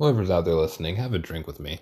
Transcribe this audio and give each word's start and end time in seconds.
whoever's 0.00 0.30
out 0.30 0.46
there 0.46 0.54
listening, 0.54 0.96
have 0.96 1.12
a 1.12 1.18
drink 1.18 1.46
with 1.46 1.60
me. 1.60 1.80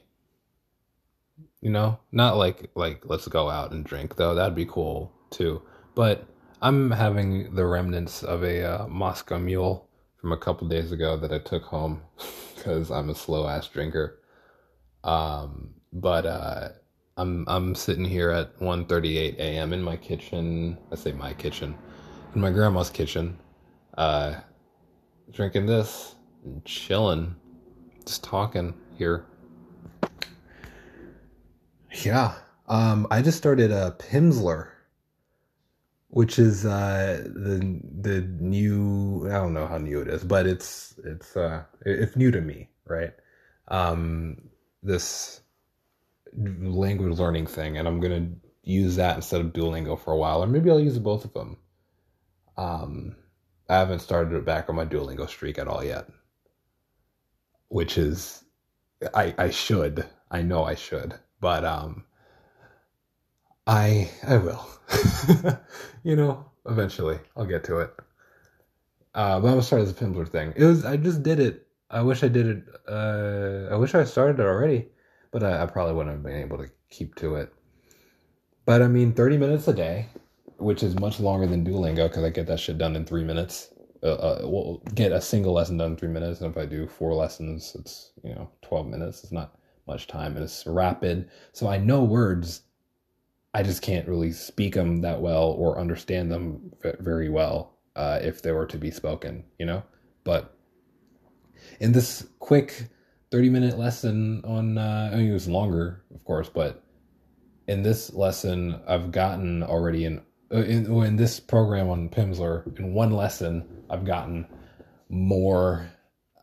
You 1.60 1.70
know, 1.70 2.00
not 2.12 2.36
like 2.36 2.70
like 2.74 3.02
let's 3.06 3.28
go 3.28 3.48
out 3.48 3.70
and 3.70 3.84
drink 3.84 4.16
though. 4.16 4.34
That'd 4.34 4.56
be 4.56 4.66
cool 4.66 5.12
too. 5.30 5.62
But 5.94 6.26
I'm 6.60 6.90
having 6.90 7.54
the 7.54 7.64
remnants 7.64 8.24
of 8.24 8.42
a 8.42 8.64
uh, 8.64 8.88
Moscow 8.88 9.38
Mule 9.38 9.88
from 10.20 10.32
a 10.32 10.36
couple 10.36 10.68
days 10.68 10.90
ago 10.90 11.16
that 11.16 11.32
I 11.32 11.38
took 11.38 11.62
home 11.62 12.02
because 12.56 12.90
I'm 12.90 13.08
a 13.08 13.14
slow 13.14 13.46
ass 13.46 13.68
drinker. 13.68 14.20
Um, 15.04 15.74
but 15.92 16.26
uh, 16.26 16.70
I'm 17.16 17.44
I'm 17.46 17.76
sitting 17.76 18.04
here 18.04 18.30
at 18.30 18.58
1:38 18.58 19.36
a.m. 19.38 19.72
in 19.72 19.82
my 19.82 19.96
kitchen. 19.96 20.76
I 20.90 20.96
say 20.96 21.12
my 21.12 21.34
kitchen, 21.34 21.76
in 22.34 22.40
my 22.40 22.50
grandma's 22.50 22.90
kitchen, 22.90 23.38
uh, 23.96 24.40
drinking 25.30 25.66
this, 25.66 26.16
and 26.44 26.64
chilling, 26.64 27.36
just 28.08 28.24
talking 28.24 28.74
here. 28.96 29.26
Yeah, 32.04 32.34
um, 32.66 33.06
I 33.10 33.22
just 33.22 33.38
started 33.38 33.70
a 33.70 33.96
Pimsleur, 33.98 34.68
which 36.08 36.38
is 36.38 36.64
uh, 36.64 37.22
the 37.26 37.80
the 38.00 38.20
new. 38.40 39.26
I 39.26 39.34
don't 39.34 39.52
know 39.54 39.66
how 39.66 39.78
new 39.78 40.00
it 40.00 40.08
is, 40.08 40.24
but 40.24 40.46
it's 40.46 40.94
it's 41.04 41.36
uh, 41.36 41.64
it's 41.84 42.16
new 42.16 42.30
to 42.30 42.40
me, 42.40 42.70
right? 42.86 43.12
Um, 43.68 44.48
this 44.82 45.42
language 46.34 47.18
learning 47.18 47.46
thing, 47.46 47.76
and 47.76 47.86
I'm 47.86 48.00
gonna 48.00 48.28
use 48.62 48.96
that 48.96 49.16
instead 49.16 49.40
of 49.40 49.52
Duolingo 49.52 49.98
for 49.98 50.12
a 50.12 50.16
while, 50.16 50.42
or 50.42 50.46
maybe 50.46 50.70
I'll 50.70 50.80
use 50.80 50.98
both 50.98 51.24
of 51.24 51.34
them. 51.34 51.58
Um, 52.56 53.16
I 53.68 53.76
haven't 53.76 54.00
started 54.00 54.34
it 54.34 54.44
back 54.44 54.68
on 54.68 54.76
my 54.76 54.86
Duolingo 54.86 55.28
streak 55.28 55.58
at 55.58 55.68
all 55.68 55.84
yet, 55.84 56.06
which 57.68 57.98
is 57.98 58.44
I 59.14 59.34
I 59.38 59.50
should. 59.50 60.06
I 60.30 60.42
know 60.42 60.64
I 60.64 60.74
should, 60.74 61.14
but 61.40 61.64
um, 61.64 62.04
I 63.66 64.10
I 64.26 64.36
will. 64.38 64.66
you 66.02 66.16
know, 66.16 66.50
eventually 66.66 67.18
I'll 67.36 67.46
get 67.46 67.64
to 67.64 67.78
it. 67.78 67.94
Uh, 69.14 69.40
but 69.40 69.48
I'm 69.48 69.52
gonna 69.52 69.62
start 69.62 69.82
as 69.82 69.90
a 69.90 69.94
Pimsleur 69.94 70.28
thing. 70.28 70.52
It 70.56 70.64
was 70.64 70.84
I 70.84 70.96
just 70.96 71.22
did 71.22 71.40
it. 71.40 71.66
I 71.90 72.02
wish 72.02 72.22
I 72.22 72.28
did 72.28 72.46
it. 72.46 72.64
Uh, 72.86 73.68
I 73.72 73.76
wish 73.76 73.94
I 73.94 74.04
started 74.04 74.40
it 74.40 74.46
already, 74.46 74.88
but 75.32 75.42
I, 75.42 75.62
I 75.62 75.66
probably 75.66 75.94
wouldn't 75.94 76.14
have 76.14 76.22
been 76.22 76.36
able 76.42 76.58
to 76.58 76.70
keep 76.90 77.14
to 77.16 77.36
it. 77.36 77.52
But 78.66 78.82
I 78.82 78.88
mean, 78.88 79.14
30 79.14 79.38
minutes 79.38 79.66
a 79.68 79.72
day, 79.72 80.08
which 80.58 80.82
is 80.82 80.98
much 80.98 81.20
longer 81.20 81.46
than 81.46 81.64
Duolingo 81.64 82.08
because 82.08 82.24
I 82.24 82.28
get 82.30 82.46
that 82.48 82.60
shit 82.60 82.76
done 82.76 82.96
in 82.96 83.06
three 83.06 83.24
minutes. 83.24 83.72
Uh, 84.02 84.06
uh, 84.06 84.40
we'll 84.44 84.82
get 84.94 85.12
a 85.12 85.20
single 85.20 85.52
lesson 85.52 85.76
done 85.76 85.92
in 85.92 85.96
three 85.96 86.08
minutes, 86.08 86.40
and 86.40 86.50
if 86.50 86.56
I 86.56 86.66
do 86.66 86.86
four 86.86 87.14
lessons, 87.14 87.74
it's 87.78 88.12
you 88.22 88.34
know 88.34 88.50
12 88.62 88.86
minutes. 88.86 89.22
It's 89.24 89.32
not 89.32 89.58
much 89.86 90.06
time, 90.06 90.36
and 90.36 90.44
it's 90.44 90.66
rapid. 90.66 91.30
So 91.52 91.68
I 91.68 91.78
know 91.78 92.04
words. 92.04 92.62
I 93.54 93.62
just 93.62 93.82
can't 93.82 94.06
really 94.06 94.30
speak 94.30 94.74
them 94.74 95.00
that 95.00 95.20
well 95.20 95.50
or 95.52 95.80
understand 95.80 96.30
them 96.30 96.70
very 97.00 97.28
well 97.30 97.78
uh, 97.96 98.20
if 98.22 98.42
they 98.42 98.52
were 98.52 98.66
to 98.66 98.76
be 98.76 98.90
spoken, 98.90 99.42
you 99.58 99.66
know. 99.66 99.82
But 100.22 100.54
in 101.80 101.92
this 101.92 102.26
quick 102.38 102.88
30 103.30 103.50
minute 103.50 103.78
lesson 103.78 104.42
on, 104.44 104.78
uh, 104.78 105.10
I 105.12 105.16
mean, 105.16 105.30
it 105.30 105.32
was 105.32 105.48
longer, 105.48 106.04
of 106.14 106.24
course, 106.24 106.48
but 106.48 106.84
in 107.66 107.82
this 107.82 108.12
lesson, 108.14 108.80
I've 108.86 109.12
gotten 109.12 109.62
already 109.62 110.06
uh, 110.06 110.20
in, 110.50 110.92
in 111.04 111.16
this 111.16 111.40
program 111.40 111.88
on 111.88 112.08
Pimsleur, 112.08 112.78
in 112.78 112.94
one 112.94 113.10
lesson, 113.10 113.84
I've 113.90 114.04
gotten 114.04 114.46
more, 115.08 115.88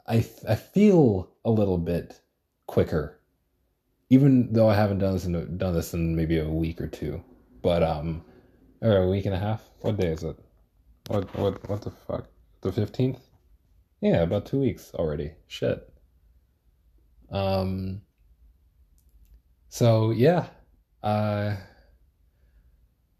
I, 0.07 0.25
I 0.47 0.55
feel 0.55 1.31
a 1.43 1.51
little 1.51 1.77
bit 1.77 2.19
quicker, 2.67 3.19
even 4.09 4.53
though 4.53 4.69
I 4.69 4.75
haven't 4.75 4.99
done 4.99 5.13
this 5.13 5.25
in, 5.25 5.57
done 5.57 5.73
this 5.73 5.93
in 5.93 6.15
maybe 6.15 6.39
a 6.39 6.49
week 6.49 6.81
or 6.81 6.87
two, 6.87 7.23
but, 7.61 7.83
um, 7.83 8.23
or 8.81 8.97
a 8.97 9.09
week 9.09 9.25
and 9.25 9.35
a 9.35 9.39
half. 9.39 9.63
What 9.81 9.97
day 9.97 10.09
is 10.09 10.23
it? 10.23 10.37
What, 11.07 11.35
what, 11.37 11.69
what 11.69 11.81
the 11.81 11.91
fuck? 11.91 12.27
The 12.61 12.71
15th? 12.71 13.19
Yeah, 14.01 14.21
about 14.21 14.45
two 14.45 14.59
weeks 14.59 14.91
already. 14.93 15.31
Shit. 15.47 15.91
Um. 17.31 18.01
So 19.69 20.11
yeah, 20.11 20.45
uh, 21.01 21.55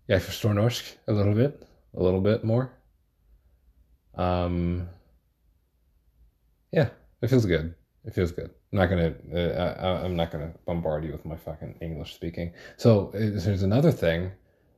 yeah, 0.08 0.20
for 0.20 0.32
norsk 0.50 0.96
a 1.08 1.14
little 1.14 1.34
bit, 1.34 1.68
a 1.96 2.04
little 2.04 2.22
bit 2.22 2.44
more. 2.44 2.74
Um. 4.16 4.88
Yeah, 6.72 6.90
it 7.22 7.30
feels 7.30 7.46
good. 7.46 7.74
It 8.06 8.14
feels 8.14 8.32
good. 8.32 8.52
I'm 8.72 8.80
not 8.80 8.90
gonna. 8.90 9.16
Uh, 9.34 9.76
I, 9.80 10.06
I'm 10.06 10.16
not 10.16 10.32
gonna 10.32 10.54
bombard 10.66 11.06
you 11.06 11.12
with 11.12 11.26
my 11.26 11.36
fucking 11.36 11.76
English 11.82 12.14
speaking. 12.14 12.54
So 12.78 13.12
there's 13.14 13.64
another 13.64 13.92
thing 13.92 14.32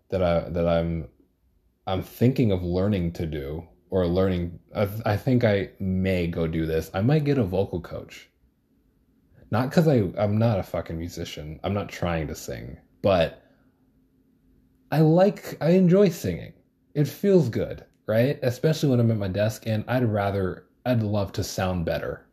that 0.09 0.23
I 0.23 0.49
that 0.49 0.67
I'm 0.67 1.07
I'm 1.85 2.01
thinking 2.03 2.51
of 2.51 2.63
learning 2.63 3.13
to 3.13 3.25
do 3.25 3.67
or 3.89 4.07
learning. 4.07 4.59
I, 4.75 4.87
I 5.05 5.17
think 5.17 5.43
I 5.43 5.71
may 5.79 6.27
go 6.27 6.47
do 6.47 6.65
this. 6.65 6.89
I 6.93 7.01
might 7.01 7.25
get 7.25 7.37
a 7.37 7.43
vocal 7.43 7.81
coach. 7.81 8.29
Not 9.51 9.69
because 9.69 9.87
I 9.87 10.09
I'm 10.17 10.37
not 10.37 10.59
a 10.59 10.63
fucking 10.63 10.97
musician. 10.97 11.59
I'm 11.63 11.73
not 11.73 11.89
trying 11.89 12.27
to 12.27 12.35
sing, 12.35 12.77
but 13.01 13.43
I 14.91 15.01
like 15.01 15.57
I 15.61 15.71
enjoy 15.71 16.09
singing. 16.09 16.53
It 16.93 17.07
feels 17.07 17.49
good, 17.49 17.85
right? 18.07 18.39
Especially 18.41 18.89
when 18.89 18.99
I'm 18.99 19.11
at 19.11 19.17
my 19.17 19.27
desk 19.27 19.63
and 19.65 19.83
I'd 19.87 20.05
rather 20.05 20.65
I'd 20.85 21.03
love 21.03 21.31
to 21.33 21.43
sound 21.43 21.85
better. 21.85 22.25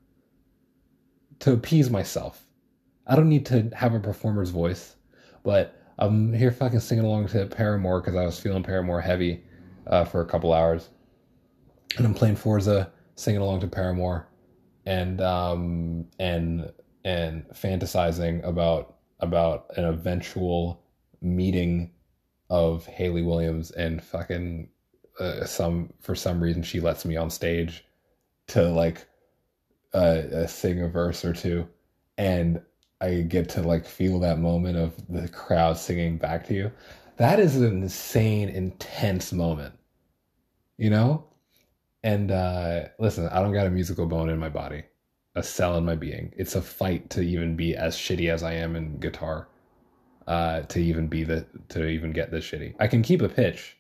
To 1.41 1.53
appease 1.53 1.91
myself. 1.91 2.47
I 3.07 3.17
don't 3.17 3.29
need 3.29 3.47
to 3.47 3.71
have 3.77 3.95
a 3.95 4.01
performer's 4.01 4.51
voice, 4.51 4.97
but 5.43 5.81
I'm 5.99 6.33
here 6.33 6.51
fucking 6.51 6.81
singing 6.81 7.05
along 7.05 7.29
to 7.29 7.47
Paramore 7.47 8.01
because 8.01 8.17
I 8.17 8.25
was 8.25 8.39
feeling 8.39 8.63
Paramore 8.63 9.01
heavy 9.01 9.45
uh, 9.87 10.05
for 10.05 10.23
a 10.23 10.27
couple 10.27 10.53
hours 10.53 10.89
and 11.97 12.07
I'm 12.07 12.15
playing 12.15 12.37
Forza, 12.37 12.91
singing 13.15 13.41
along 13.41 13.61
to 13.61 13.69
Paramore, 13.69 14.29
and 14.87 15.21
um, 15.21 16.07
and 16.19 16.73
and 17.05 17.45
fantasizing 17.51 18.45
about 18.47 18.97
about 19.21 19.67
an 19.77 19.85
eventual 19.85 20.83
meeting 21.21 21.93
of 22.51 22.87
Hayley 22.87 23.23
Williams 23.23 23.71
and 23.73 24.03
fucking 24.03 24.69
uh, 25.19 25.45
some 25.45 25.93
for 26.01 26.15
some 26.15 26.43
reason 26.43 26.63
she 26.63 26.81
lets 26.81 27.05
me 27.05 27.17
on 27.17 27.31
stage 27.31 27.85
to 28.49 28.63
like 28.63 29.07
uh, 29.95 30.23
uh, 30.35 30.47
sing 30.47 30.83
a 30.83 30.89
verse 30.89 31.25
or 31.25 31.33
two, 31.33 31.69
and 32.19 32.61
I 33.01 33.23
get 33.23 33.49
to 33.51 33.63
like 33.63 33.87
feel 33.87 34.19
that 34.21 34.39
moment 34.39 34.77
of 34.77 34.95
the 35.09 35.29
crowd 35.29 35.79
singing 35.79 36.19
back 36.19 36.47
to 36.49 36.55
you. 36.55 36.73
That 37.17 37.39
is 37.39 37.57
an 37.57 37.65
insane, 37.83 38.49
intense 38.49 39.33
moment. 39.33 39.75
You 40.77 40.91
know, 40.91 41.25
and 42.03 42.33
uh, 42.33 42.87
listen, 42.99 43.29
I 43.29 43.41
don't 43.41 43.53
got 43.53 43.69
a 43.69 43.71
musical 43.71 44.07
bone 44.07 44.29
in 44.29 44.39
my 44.39 44.49
body, 44.49 44.83
a 45.37 45.43
cell 45.43 45.79
in 45.79 45.85
my 45.85 45.95
being. 45.95 46.33
It's 46.37 46.57
a 46.57 46.63
fight 46.63 47.09
to 47.11 47.23
even 47.23 47.55
be 47.57 47.77
as 47.77 47.97
shitty 47.97 48.29
as 48.29 48.43
I 48.43 48.55
am 48.55 48.75
in 48.75 48.99
guitar, 48.99 49.49
uh, 50.27 50.63
to 50.63 50.81
even 50.81 51.07
be 51.09 51.25
the 51.25 51.47
to 51.71 51.87
even 51.87 52.13
get 52.13 52.31
this 52.31 52.45
shitty. 52.45 52.75
I 52.79 52.87
can 52.87 53.03
keep 53.03 53.23
a 53.23 53.29
pitch, 53.29 53.77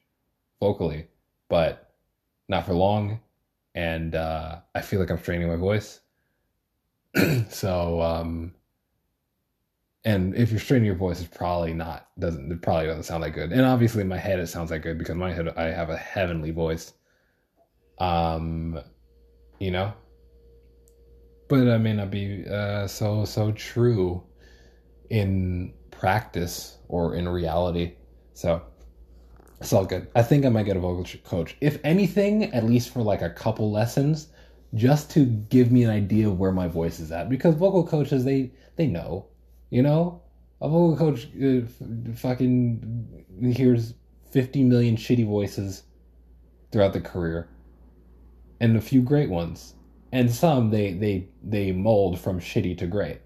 vocally, 0.60 1.06
but 1.49 1.94
not 2.49 2.66
for 2.66 2.75
long, 2.75 3.21
and 3.75 4.15
uh, 4.15 4.60
I 4.75 4.81
feel 4.81 5.00
like 5.00 5.10
I'm 5.10 5.19
straining 5.19 5.49
my 5.49 5.56
voice. 5.56 6.00
so, 7.49 8.00
um, 8.00 8.54
and 10.04 10.34
if 10.34 10.50
you're 10.50 10.60
straining 10.60 10.87
your 10.87 10.97
voice, 10.97 11.21
it's 11.21 11.37
probably 11.37 11.72
not 11.72 12.09
doesn't 12.19 12.50
it 12.50 12.62
probably 12.62 12.87
doesn't 12.87 13.04
sound 13.04 13.22
that 13.22 13.31
good. 13.31 13.53
And 13.53 13.62
obviously, 13.62 14.03
in 14.03 14.09
my 14.09 14.19
head, 14.19 14.38
it 14.41 14.49
sounds 14.49 14.71
that 14.71 14.81
good 14.81 14.99
because 14.99 15.16
my 15.16 15.33
head 15.33 15.49
I 15.56 15.65
have 15.65 15.91
a 15.91 15.97
heavenly 15.97 16.50
voice 16.50 16.93
um 17.99 18.81
you 19.60 19.71
know 19.71 19.93
but 21.49 21.65
that 21.65 21.78
may 21.81 21.93
not 21.93 22.10
be 22.10 22.44
uh, 22.49 22.87
so 22.87 23.24
so 23.24 23.53
true 23.53 24.22
in 25.10 25.72
practice 25.98 26.78
or 26.88 27.14
in 27.14 27.28
reality. 27.28 27.94
So 28.34 28.62
it's 29.60 29.72
all 29.72 29.86
good. 29.86 30.08
I 30.14 30.22
think 30.22 30.44
i 30.44 30.48
might 30.48 30.66
get 30.66 30.76
a 30.76 30.80
vocal 30.80 31.06
coach. 31.24 31.56
If 31.60 31.78
anything 31.84 32.44
at 32.52 32.64
least 32.64 32.91
for 32.91 33.02
like 33.02 33.22
a 33.22 33.30
couple 33.30 33.70
lessons 33.70 34.28
just 34.74 35.10
to 35.12 35.24
give 35.24 35.70
me 35.70 35.84
an 35.84 35.91
idea 35.91 36.28
of 36.28 36.38
where 36.38 36.50
my 36.50 36.66
voice 36.66 36.98
is 36.98 37.12
at. 37.12 37.28
Because 37.28 37.54
vocal 37.54 37.86
coaches 37.86 38.24
they 38.24 38.52
they 38.76 38.86
know 38.86 39.26
you 39.74 39.82
know? 39.82 40.22
A 40.60 40.68
vocal 40.68 40.96
coach 40.96 41.26
uh, 41.42 41.66
fucking 42.14 43.52
hears 43.56 43.94
50 44.30 44.62
million 44.62 44.96
shitty 44.96 45.26
voices 45.26 45.82
throughout 46.70 46.92
the 46.92 47.00
career 47.00 47.48
and 48.60 48.76
a 48.76 48.80
few 48.80 49.02
great 49.02 49.28
ones, 49.28 49.74
and 50.12 50.30
some 50.30 50.70
they 50.70 50.92
they 50.92 51.28
they 51.42 51.72
mold 51.72 52.20
from 52.20 52.38
shitty 52.41 52.78
to 52.78 52.86
great, 52.86 53.18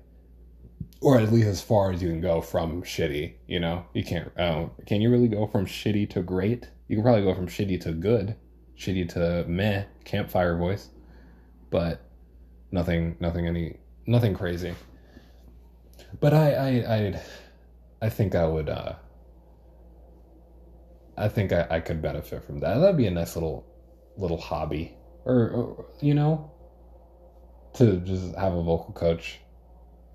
or 1.01 1.19
at 1.19 1.33
least 1.33 1.47
as 1.47 1.61
far 1.61 1.93
as 1.93 2.03
you 2.03 2.09
can 2.09 2.21
go 2.21 2.41
from 2.41 2.83
shitty. 2.83 3.35
You 3.47 3.61
know, 3.61 3.87
you 3.95 4.05
can't. 4.05 4.31
Uh, 4.39 4.67
can 4.87 5.01
you 5.01 5.11
really 5.11 5.29
go 5.29 5.47
from 5.47 5.67
shitty 5.67 6.11
to 6.11 6.23
great? 6.23 6.69
You 6.89 6.97
can 6.97 7.05
probably 7.05 7.23
go 7.23 7.35
from 7.35 7.49
shitty 7.49 7.81
to 7.83 7.93
good, 7.93 8.37
shitty 8.77 9.09
to 9.11 9.45
meh, 9.49 9.85
campfire 10.05 10.57
voice, 10.57 10.89
but 11.71 12.01
nothing 12.71 13.17
nothing 13.21 13.47
any 13.47 13.79
nothing 14.07 14.35
crazy. 14.35 14.75
But 16.21 16.33
I, 16.33 16.53
I, 16.53 16.97
I, 16.97 17.21
I 18.03 18.09
think 18.09 18.35
I 18.35 18.47
would. 18.47 18.69
Uh, 18.69 18.95
I 21.17 21.29
think 21.29 21.53
I, 21.53 21.67
I 21.69 21.81
could 21.81 22.01
benefit 22.01 22.45
from 22.45 22.61
that. 22.61 22.79
That'd 22.79 22.97
be 22.97 23.07
a 23.07 23.11
nice 23.11 23.35
little, 23.35 23.67
little 24.17 24.41
hobby, 24.41 24.97
or, 25.25 25.51
or 25.51 25.87
you 26.01 26.15
know, 26.15 26.53
to 27.75 27.97
just 27.99 28.35
have 28.37 28.55
a 28.55 28.63
vocal 28.63 28.93
coach 28.95 29.41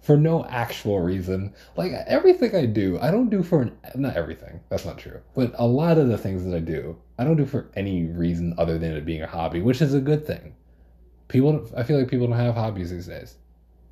for 0.03 0.17
no 0.17 0.45
actual 0.45 0.99
reason. 0.99 1.53
Like 1.77 1.93
everything 1.93 2.53
I 2.53 2.65
do, 2.65 2.99
I 2.99 3.09
don't 3.09 3.29
do 3.29 3.41
for 3.41 3.61
an, 3.61 3.77
not 3.95 4.17
everything. 4.17 4.59
That's 4.69 4.85
not 4.85 4.97
true. 4.97 5.19
But 5.33 5.53
a 5.55 5.65
lot 5.65 5.97
of 5.97 6.09
the 6.09 6.17
things 6.17 6.43
that 6.43 6.53
I 6.53 6.59
do, 6.59 6.97
I 7.17 7.23
don't 7.23 7.37
do 7.37 7.45
for 7.45 7.69
any 7.75 8.03
reason 8.03 8.53
other 8.57 8.77
than 8.77 8.91
it 8.91 9.05
being 9.05 9.21
a 9.21 9.27
hobby, 9.27 9.61
which 9.61 9.81
is 9.81 9.93
a 9.93 10.01
good 10.01 10.27
thing. 10.27 10.55
People, 11.29 11.65
I 11.75 11.83
feel 11.83 11.97
like 11.97 12.09
people 12.09 12.27
don't 12.27 12.37
have 12.37 12.53
hobbies 12.53 12.91
these 12.91 13.07
days. 13.07 13.37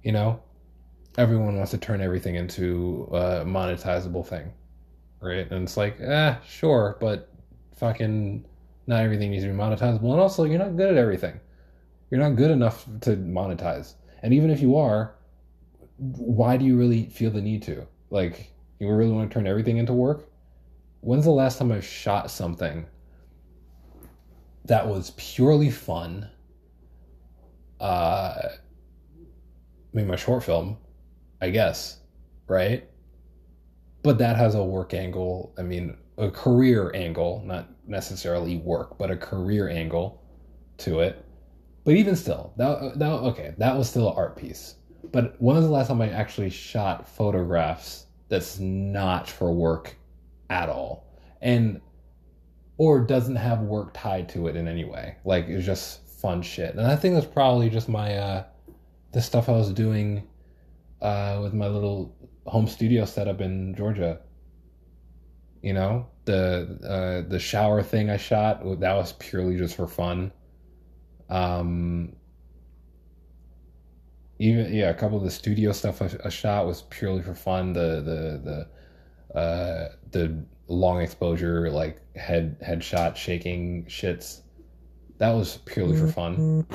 You 0.04 0.12
know, 0.12 0.42
everyone 1.18 1.56
wants 1.56 1.72
to 1.72 1.78
turn 1.78 2.02
everything 2.02 2.36
into 2.36 3.08
a 3.14 3.46
monetizable 3.46 4.28
thing, 4.28 4.52
right? 5.22 5.50
And 5.50 5.64
it's 5.64 5.78
like, 5.78 6.00
eh, 6.02 6.36
sure, 6.46 6.98
but 7.00 7.30
fucking 7.78 8.46
not 8.86 9.02
everything 9.02 9.32
needs 9.32 9.46
to 9.46 9.50
be 9.50 9.56
monetizable. 9.56 10.12
And 10.12 10.20
also, 10.20 10.44
you're 10.44 10.60
not 10.60 10.76
good 10.76 10.92
at 10.92 10.98
everything. 10.98 11.40
You're 12.10 12.20
not 12.20 12.36
good 12.36 12.52
enough 12.52 12.86
to 13.02 13.16
monetize. 13.16 13.94
And 14.22 14.34
even 14.34 14.50
if 14.50 14.62
you 14.62 14.76
are, 14.76 15.16
why 16.02 16.58
do 16.58 16.66
you 16.66 16.78
really 16.78 17.06
feel 17.10 17.30
the 17.30 17.42
need 17.42 17.62
to? 17.64 17.88
Like, 18.10 18.52
you 18.80 18.92
really 18.92 19.12
want 19.12 19.30
to 19.30 19.34
turn 19.34 19.46
everything 19.46 19.78
into 19.78 19.94
work? 19.94 20.28
When's 21.02 21.26
the 21.26 21.32
last 21.32 21.60
time 21.60 21.72
I 21.72 21.80
shot 21.80 22.32
something 22.32 22.88
that 24.66 24.88
was 24.88 25.12
purely 25.12 25.70
fun? 25.70 26.28
Uh, 27.80 28.34
I 28.44 28.50
mean, 29.94 30.08
my 30.08 30.16
short 30.16 30.44
film, 30.44 30.78
I 31.40 31.52
guess, 31.52 32.00
right? 32.48 32.90
But 34.02 34.18
that 34.18 34.38
has 34.38 34.56
a 34.56 34.64
work 34.64 34.96
angle. 34.96 35.54
I 35.60 35.62
mean, 35.62 35.98
a 36.18 36.32
career 36.32 36.92
angle, 36.96 37.44
not 37.46 37.70
necessarily 37.88 38.58
work, 38.58 38.98
but 38.98 39.12
a 39.12 39.18
career 39.18 39.70
angle 39.70 40.24
to 40.80 41.02
it. 41.02 41.24
But 41.84 41.96
even 41.96 42.16
still, 42.16 42.54
that 42.58 42.98
that 42.98 43.12
okay, 43.12 43.54
that 43.60 43.78
was 43.78 43.90
still 43.90 44.10
an 44.10 44.16
art 44.16 44.38
piece. 44.38 44.76
But 45.12 45.36
when 45.42 45.56
was 45.56 45.66
the 45.66 45.72
last 45.72 45.88
time 45.88 46.02
I 46.02 46.10
actually 46.10 46.50
shot 46.50 47.08
photographs 47.08 48.06
that's 48.30 48.60
not 48.60 49.28
for 49.28 49.52
work 49.52 49.96
at 50.50 50.70
all? 50.70 51.06
And 51.42 51.82
or 52.78 53.00
doesn't 53.00 53.36
have 53.36 53.62
work 53.62 53.92
tied 53.94 54.28
to 54.30 54.48
it 54.48 54.56
in 54.56 54.68
any 54.68 54.86
way. 54.86 55.16
Like 55.24 55.48
it's 55.48 55.66
just 55.66 56.04
fun 56.20 56.42
shit. 56.42 56.74
And 56.74 56.88
I 56.88 56.96
think 56.96 57.14
that's 57.14 57.28
probably 57.28 57.70
just 57.70 57.88
my 57.88 58.16
uh 58.16 58.44
the 59.12 59.22
stuff 59.22 59.50
I 59.50 59.52
was 59.52 59.72
doing 59.72 60.28
uh 61.02 61.40
with 61.44 61.54
my 61.54 61.68
little 61.68 62.16
home 62.48 62.68
studio 62.68 63.06
setup 63.06 63.42
in 63.42 63.76
Georgia. 63.76 64.20
You 65.62 65.74
know, 65.74 66.08
the 66.26 66.80
uh 66.84 67.30
the 67.30 67.38
shower 67.38 67.84
thing 67.84 68.10
I 68.10 68.18
shot 68.18 68.64
that 68.80 68.94
was 68.94 69.14
purely 69.14 69.58
just 69.58 69.76
for 69.76 69.88
fun. 69.88 70.32
Um 71.30 72.16
even 74.42 74.74
yeah, 74.74 74.90
a 74.90 74.94
couple 74.94 75.20
of 75.20 75.24
the 75.24 75.30
studio 75.30 75.72
stuff 75.72 76.02
I, 76.02 76.10
I 76.26 76.30
shot 76.30 76.66
was 76.66 76.82
purely 76.90 77.22
for 77.22 77.36
fun. 77.36 77.74
The 77.74 78.02
the 78.02 78.68
the 79.34 79.40
uh, 79.40 79.90
the 80.10 80.44
long 80.68 81.00
exposure 81.00 81.70
like 81.70 82.02
head 82.16 82.60
headshot 82.60 83.16
shaking 83.16 83.86
shits. 83.86 84.42
That 85.20 85.30
was 85.30 85.58
purely 85.66 85.96
for 85.96 86.08
fun. 86.08 86.66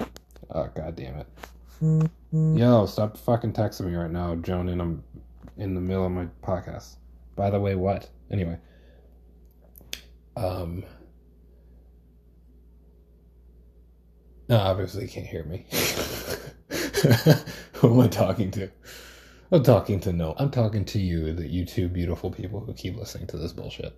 Oh 0.50 0.70
god 0.76 0.94
damn 0.94 1.16
it. 1.16 2.10
Yo, 2.56 2.86
stop 2.86 3.16
fucking 3.16 3.52
texting 3.52 3.86
me 3.86 3.96
right 3.96 4.12
now, 4.12 4.36
Joan, 4.36 4.68
and 4.68 4.80
I'm 4.80 5.02
in 5.56 5.74
the 5.74 5.80
middle 5.80 6.06
of 6.06 6.12
my 6.12 6.28
podcast. 6.44 6.96
By 7.34 7.50
the 7.50 7.58
way, 7.58 7.74
what? 7.74 8.08
Anyway. 8.30 8.58
Um 10.36 10.84
No, 14.48 14.58
obviously 14.58 15.02
you 15.02 15.08
can't 15.08 15.26
hear 15.26 15.42
me. 15.42 15.66
Who 17.74 17.94
am 17.94 18.00
I 18.00 18.08
talking 18.08 18.50
to? 18.52 18.70
I'm 19.52 19.62
talking 19.62 20.00
to 20.00 20.12
no. 20.12 20.34
I'm 20.38 20.50
talking 20.50 20.84
to 20.86 20.98
you, 20.98 21.32
the 21.32 21.46
you 21.46 21.64
two 21.64 21.88
beautiful 21.88 22.30
people 22.30 22.60
who 22.60 22.72
keep 22.72 22.96
listening 22.96 23.28
to 23.28 23.36
this 23.36 23.52
bullshit. 23.52 23.96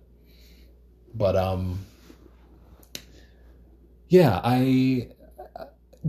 But 1.15 1.35
um, 1.35 1.85
yeah, 4.09 4.41
I 4.43 5.09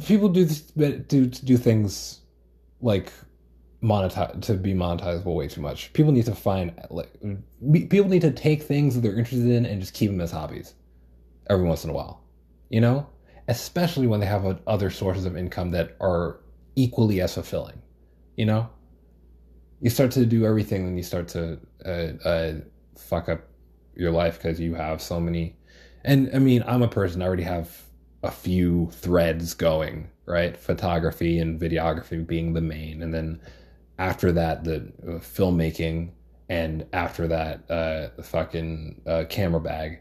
people 0.05 0.29
do 0.29 0.45
this, 0.45 0.61
do 0.61 1.27
do 1.27 1.57
things 1.57 2.21
like 2.81 3.13
monetize 3.83 4.43
to 4.43 4.55
be 4.55 4.75
monetizable 4.75 5.35
way 5.35 5.49
too 5.49 5.63
much. 5.63 5.93
People 5.95 6.13
need 6.13 6.27
to 6.27 6.35
find 6.35 6.73
like 6.91 7.11
people 7.71 8.11
need 8.11 8.23
to 8.23 8.31
take 8.31 8.63
things 8.63 8.95
that 8.95 9.01
they're 9.01 9.19
interested 9.19 9.49
in 9.49 9.65
and 9.65 9.81
just 9.81 9.95
keep 9.95 10.11
them 10.11 10.21
as 10.21 10.31
hobbies 10.31 10.75
every 11.49 11.65
once 11.65 11.85
in 11.85 11.91
a 11.91 11.95
while. 11.95 12.23
You 12.69 12.83
know, 12.83 13.07
especially 13.49 14.07
when 14.07 14.21
they 14.21 14.27
have 14.27 14.61
other 14.67 14.91
sources 14.91 15.25
of 15.25 15.37
income 15.37 15.71
that 15.71 15.97
are 16.01 16.41
equally 16.77 17.21
as 17.21 17.35
fulfilling. 17.35 17.83
You 18.37 18.47
know, 18.47 18.71
you 19.81 19.91
start 19.91 20.11
to 20.13 20.27
do 20.27 20.45
everything, 20.45 20.87
and 20.87 20.97
you 20.97 21.03
start 21.03 21.29
to 21.29 21.59
uh, 21.85 22.29
uh, 22.29 22.53
fuck 22.97 23.29
up 23.29 23.41
your 23.95 24.11
life 24.11 24.39
because 24.39 24.61
you 24.61 24.75
have 24.75 25.03
so 25.03 25.21
many. 25.21 25.57
And 26.05 26.31
I 26.35 26.39
mean, 26.39 26.65
I'm 26.67 26.83
a 26.83 26.89
person. 26.89 27.23
I 27.23 27.27
already 27.27 27.43
have 27.43 27.83
a 28.23 28.31
few 28.31 28.91
threads 28.93 29.55
going, 29.55 30.11
right? 30.27 30.57
Photography 30.57 31.39
and 31.39 31.61
videography 31.61 32.27
being 32.27 32.53
the 32.53 32.61
main, 32.61 33.03
and 33.03 33.13
then 33.13 33.41
after 33.99 34.33
that, 34.33 34.65
the 34.65 34.93
uh, 35.07 35.11
filmmaking, 35.19 36.11
and 36.49 36.87
after 36.93 37.29
that, 37.29 37.71
uh, 37.71 38.09
the 38.17 38.23
fucking 38.23 39.03
uh, 39.07 39.25
camera 39.29 39.61
bag. 39.61 40.01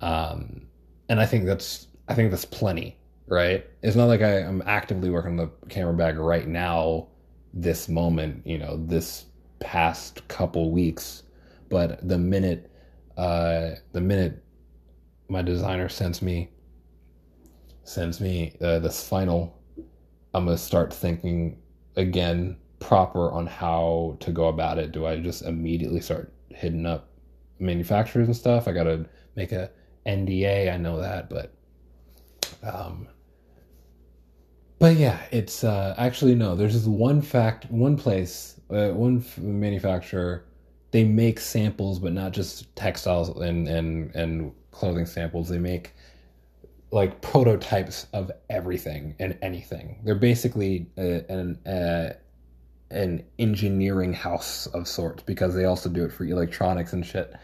Um, 0.00 0.66
and 1.08 1.20
I 1.20 1.26
think 1.26 1.46
that's 1.46 1.88
I 2.08 2.14
think 2.14 2.30
that's 2.30 2.44
plenty 2.44 2.98
right? 3.26 3.66
It's 3.82 3.96
not 3.96 4.06
like 4.06 4.22
I, 4.22 4.40
am 4.40 4.62
actively 4.66 5.10
working 5.10 5.32
on 5.32 5.36
the 5.36 5.68
camera 5.68 5.94
bag 5.94 6.18
right 6.18 6.46
now, 6.46 7.08
this 7.52 7.88
moment, 7.88 8.46
you 8.46 8.58
know, 8.58 8.76
this 8.86 9.26
past 9.60 10.26
couple 10.28 10.70
weeks. 10.70 11.22
But 11.68 12.06
the 12.06 12.18
minute, 12.18 12.70
uh, 13.16 13.70
the 13.92 14.00
minute 14.00 14.44
my 15.28 15.42
designer 15.42 15.88
sends 15.88 16.22
me, 16.22 16.50
sends 17.84 18.20
me 18.20 18.54
uh, 18.60 18.78
this 18.78 19.06
final, 19.06 19.58
I'm 20.34 20.44
gonna 20.44 20.58
start 20.58 20.92
thinking 20.92 21.58
again 21.96 22.56
proper 22.78 23.32
on 23.32 23.46
how 23.46 24.16
to 24.20 24.30
go 24.30 24.48
about 24.48 24.78
it. 24.78 24.92
Do 24.92 25.06
I 25.06 25.18
just 25.18 25.42
immediately 25.42 26.00
start 26.00 26.32
hitting 26.50 26.86
up 26.86 27.08
manufacturers 27.58 28.28
and 28.28 28.36
stuff? 28.36 28.68
I 28.68 28.72
gotta 28.72 29.06
make 29.34 29.52
a 29.52 29.70
NDA. 30.06 30.72
I 30.72 30.76
know 30.76 31.00
that, 31.00 31.28
but 31.28 31.54
um, 32.62 33.08
but 34.78 34.96
yeah, 34.96 35.20
it's 35.30 35.64
uh, 35.64 35.94
actually 35.96 36.34
no. 36.34 36.54
There's 36.54 36.74
this 36.74 36.86
one 36.86 37.22
fact, 37.22 37.70
one 37.70 37.96
place, 37.96 38.60
uh, 38.70 38.88
one 38.90 39.18
f- 39.18 39.38
manufacturer. 39.38 40.44
They 40.90 41.04
make 41.04 41.40
samples, 41.40 41.98
but 41.98 42.12
not 42.12 42.32
just 42.32 42.74
textiles 42.76 43.28
and 43.40 43.68
and 43.68 44.14
and 44.14 44.52
clothing 44.70 45.06
samples. 45.06 45.48
They 45.48 45.58
make 45.58 45.94
like 46.90 47.20
prototypes 47.20 48.06
of 48.12 48.30
everything 48.50 49.14
and 49.18 49.36
anything. 49.42 50.00
They're 50.04 50.14
basically 50.14 50.86
uh, 50.98 51.20
an 51.28 51.66
uh, 51.66 52.14
an 52.90 53.24
engineering 53.38 54.12
house 54.12 54.66
of 54.68 54.86
sorts 54.86 55.22
because 55.22 55.54
they 55.54 55.64
also 55.64 55.88
do 55.88 56.04
it 56.04 56.12
for 56.12 56.24
electronics 56.24 56.92
and 56.92 57.04
shit. 57.04 57.34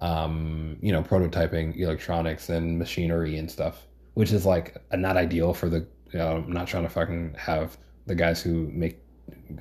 Um, 0.00 0.78
you 0.80 0.92
know, 0.92 1.02
prototyping 1.02 1.76
electronics 1.76 2.48
and 2.48 2.78
machinery 2.78 3.36
and 3.36 3.50
stuff, 3.50 3.86
which 4.14 4.32
is 4.32 4.46
like 4.46 4.76
not 4.92 5.18
ideal 5.18 5.52
for 5.52 5.68
the 5.68 5.86
you 6.12 6.18
know, 6.18 6.36
I'm 6.36 6.52
not 6.52 6.66
trying 6.66 6.84
to 6.84 6.88
fucking 6.88 7.34
have 7.38 7.76
the 8.06 8.14
guys 8.14 8.42
who 8.42 8.68
make 8.72 9.00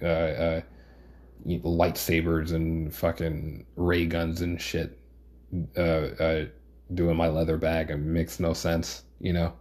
uh, 0.02 0.06
uh, 0.06 0.62
lightsabers 1.46 2.54
and 2.54 2.94
fucking 2.94 3.66
ray 3.76 4.06
guns 4.06 4.42
and 4.42 4.60
shit 4.62 4.98
uh, 5.78 5.82
uh, 5.82 6.46
doing 6.94 7.16
my 7.16 7.28
leather 7.28 7.58
bag. 7.58 7.90
It 7.90 7.98
makes 7.98 8.40
no 8.40 8.54
sense, 8.54 9.04
you 9.20 9.34
know. 9.34 9.54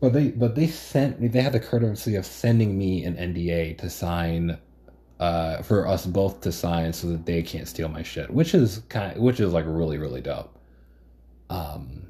But 0.00 0.12
they 0.12 0.28
but 0.28 0.54
they 0.54 0.66
sent 0.66 1.20
me. 1.20 1.28
they 1.28 1.40
had 1.40 1.52
the 1.52 1.60
courtesy 1.60 2.16
of 2.16 2.26
sending 2.26 2.76
me 2.76 3.04
an 3.04 3.16
NDA 3.16 3.78
to 3.78 3.88
sign 3.88 4.58
uh, 5.20 5.62
for 5.62 5.86
us 5.86 6.04
both 6.04 6.40
to 6.42 6.52
sign 6.52 6.92
so 6.92 7.08
that 7.08 7.24
they 7.24 7.42
can't 7.42 7.68
steal 7.68 7.88
my 7.88 8.02
shit, 8.02 8.30
which 8.30 8.54
is 8.54 8.82
kind 8.88 9.16
of, 9.16 9.22
which 9.22 9.40
is 9.40 9.52
like 9.52 9.64
really 9.66 9.98
really 9.98 10.20
dope. 10.20 10.58
Um, 11.48 12.06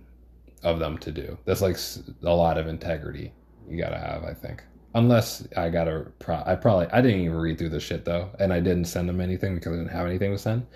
of 0.65 0.79
them 0.79 0.99
to 0.99 1.13
do. 1.13 1.39
That's 1.45 1.61
like 1.63 1.77
a 2.23 2.35
lot 2.35 2.59
of 2.59 2.67
integrity 2.67 3.33
you 3.69 3.79
gotta 3.79 3.99
have, 3.99 4.25
I 4.25 4.35
think. 4.35 4.63
Unless 4.95 5.49
I 5.57 5.71
gotta, 5.71 6.13
pro- 6.19 6.43
I 6.47 6.55
probably 6.57 6.87
I 6.89 7.01
didn't 7.01 7.21
even 7.21 7.37
read 7.37 7.59
through 7.59 7.71
the 7.71 7.81
shit 7.81 8.05
though, 8.05 8.31
and 8.39 8.53
I 8.53 8.61
didn't 8.61 8.87
send 8.87 9.09
them 9.09 9.21
anything 9.21 9.55
because 9.57 9.73
I 9.73 9.77
didn't 9.77 9.93
have 9.93 10.07
anything 10.07 10.33
to 10.33 10.39
send. 10.39 10.67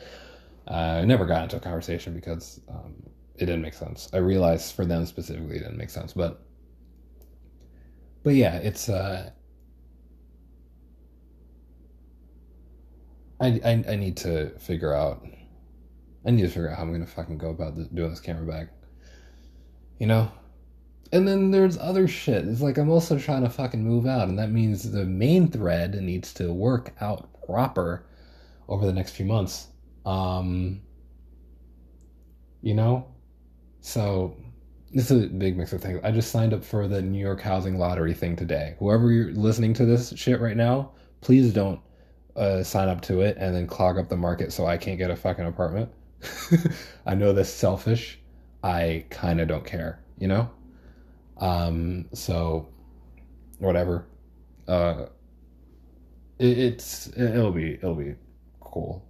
Uh, 0.68 1.00
I 1.02 1.04
never 1.04 1.24
got 1.24 1.44
into 1.44 1.56
a 1.56 1.60
conversation 1.60 2.14
because 2.14 2.60
um, 2.68 2.94
it 3.36 3.46
didn't 3.46 3.62
make 3.62 3.74
sense. 3.74 4.08
I 4.12 4.18
realized 4.18 4.74
for 4.74 4.84
them 4.84 5.06
specifically 5.06 5.56
it 5.56 5.60
didn't 5.60 5.78
make 5.78 5.90
sense, 5.90 6.12
but 6.12 6.42
but 8.24 8.34
yeah, 8.34 8.56
it's 8.56 8.88
uh, 8.88 9.30
I, 13.40 13.60
I 13.64 13.84
I 13.88 13.96
need 13.96 14.16
to 14.18 14.50
figure 14.58 14.94
out. 14.94 15.24
I 16.26 16.30
need 16.30 16.42
to 16.42 16.48
figure 16.48 16.70
out 16.70 16.76
how 16.76 16.82
I'm 16.82 16.92
gonna 16.92 17.06
fucking 17.06 17.38
go 17.38 17.50
about 17.50 17.76
doing 17.94 18.10
this 18.10 18.20
camera 18.20 18.44
bag. 18.44 18.68
You 19.98 20.06
know, 20.06 20.30
and 21.12 21.26
then 21.26 21.50
there's 21.50 21.78
other 21.78 22.06
shit. 22.06 22.46
It's 22.46 22.60
like 22.60 22.78
I'm 22.78 22.90
also 22.90 23.18
trying 23.18 23.42
to 23.42 23.50
fucking 23.50 23.82
move 23.82 24.06
out, 24.06 24.28
and 24.28 24.38
that 24.38 24.50
means 24.50 24.90
the 24.90 25.04
main 25.04 25.50
thread 25.50 25.94
needs 25.94 26.32
to 26.34 26.52
work 26.52 26.92
out 27.00 27.28
proper 27.46 28.04
over 28.68 28.86
the 28.86 28.92
next 28.92 29.12
few 29.12 29.24
months. 29.24 29.68
Um, 30.04 30.82
you 32.60 32.74
know, 32.74 33.06
so 33.80 34.36
this 34.92 35.10
is 35.10 35.24
a 35.24 35.28
big 35.28 35.56
mix 35.56 35.72
of 35.72 35.80
things. 35.80 36.00
I 36.02 36.10
just 36.10 36.30
signed 36.30 36.52
up 36.52 36.64
for 36.64 36.88
the 36.88 37.02
New 37.02 37.20
York 37.20 37.40
housing 37.40 37.78
lottery 37.78 38.14
thing 38.14 38.36
today. 38.36 38.76
Whoever 38.78 39.10
you're 39.10 39.32
listening 39.32 39.74
to 39.74 39.84
this 39.84 40.12
shit 40.16 40.40
right 40.40 40.56
now, 40.56 40.92
please 41.20 41.52
don't 41.52 41.80
uh, 42.36 42.62
sign 42.62 42.88
up 42.88 43.00
to 43.02 43.20
it 43.20 43.36
and 43.38 43.54
then 43.54 43.66
clog 43.66 43.98
up 43.98 44.08
the 44.08 44.16
market 44.16 44.52
so 44.52 44.66
I 44.66 44.76
can't 44.76 44.98
get 44.98 45.10
a 45.10 45.16
fucking 45.16 45.46
apartment. 45.46 45.90
I 47.06 47.14
know 47.14 47.32
that's 47.32 47.50
selfish. 47.50 48.18
I 48.62 49.04
kind 49.10 49.40
of 49.40 49.48
don't 49.48 49.64
care, 49.64 50.02
you 50.18 50.28
know? 50.28 50.50
Um, 51.38 52.06
so 52.12 52.68
whatever. 53.58 54.06
Uh, 54.66 55.06
it, 56.38 56.58
it's 56.58 57.08
it'll 57.16 57.52
be 57.52 57.74
it'll 57.74 57.94
be 57.94 58.14
cool. 58.60 59.04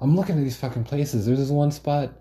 I'm 0.00 0.16
looking 0.16 0.36
at 0.36 0.42
these 0.42 0.56
fucking 0.56 0.84
places. 0.84 1.26
There's 1.26 1.38
this 1.38 1.50
one 1.50 1.70
spot. 1.70 2.12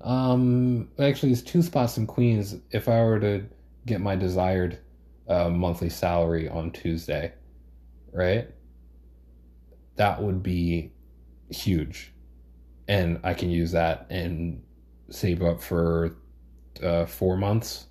Um, 0.00 0.88
actually, 0.98 1.30
there's 1.30 1.42
two 1.42 1.62
spots 1.62 1.98
in 1.98 2.06
Queens. 2.06 2.56
If 2.70 2.88
I 2.88 3.02
were 3.02 3.20
to 3.20 3.44
get 3.86 4.00
my 4.00 4.16
desired 4.16 4.78
uh, 5.28 5.48
monthly 5.48 5.90
salary 5.90 6.48
on 6.48 6.70
Tuesday, 6.70 7.32
right? 8.12 8.48
That 9.96 10.22
would 10.22 10.42
be 10.42 10.92
huge, 11.50 12.12
and 12.86 13.20
I 13.24 13.34
can 13.34 13.50
use 13.50 13.72
that 13.72 14.06
and 14.10 14.62
save 15.10 15.42
up 15.42 15.60
for 15.60 16.16
uh, 16.82 17.06
four 17.06 17.36
months 17.36 17.88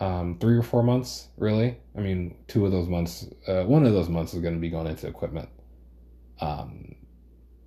um, 0.00 0.38
three 0.38 0.56
or 0.56 0.62
four 0.62 0.82
months, 0.82 1.28
really. 1.36 1.76
I 1.96 2.00
mean, 2.00 2.36
two 2.46 2.64
of 2.64 2.72
those 2.72 2.88
months, 2.88 3.26
uh, 3.48 3.64
one 3.64 3.84
of 3.84 3.92
those 3.92 4.08
months 4.08 4.32
is 4.32 4.40
going 4.40 4.54
to 4.54 4.60
be 4.60 4.70
going 4.70 4.86
into 4.86 5.08
equipment 5.08 5.48
um, 6.40 6.94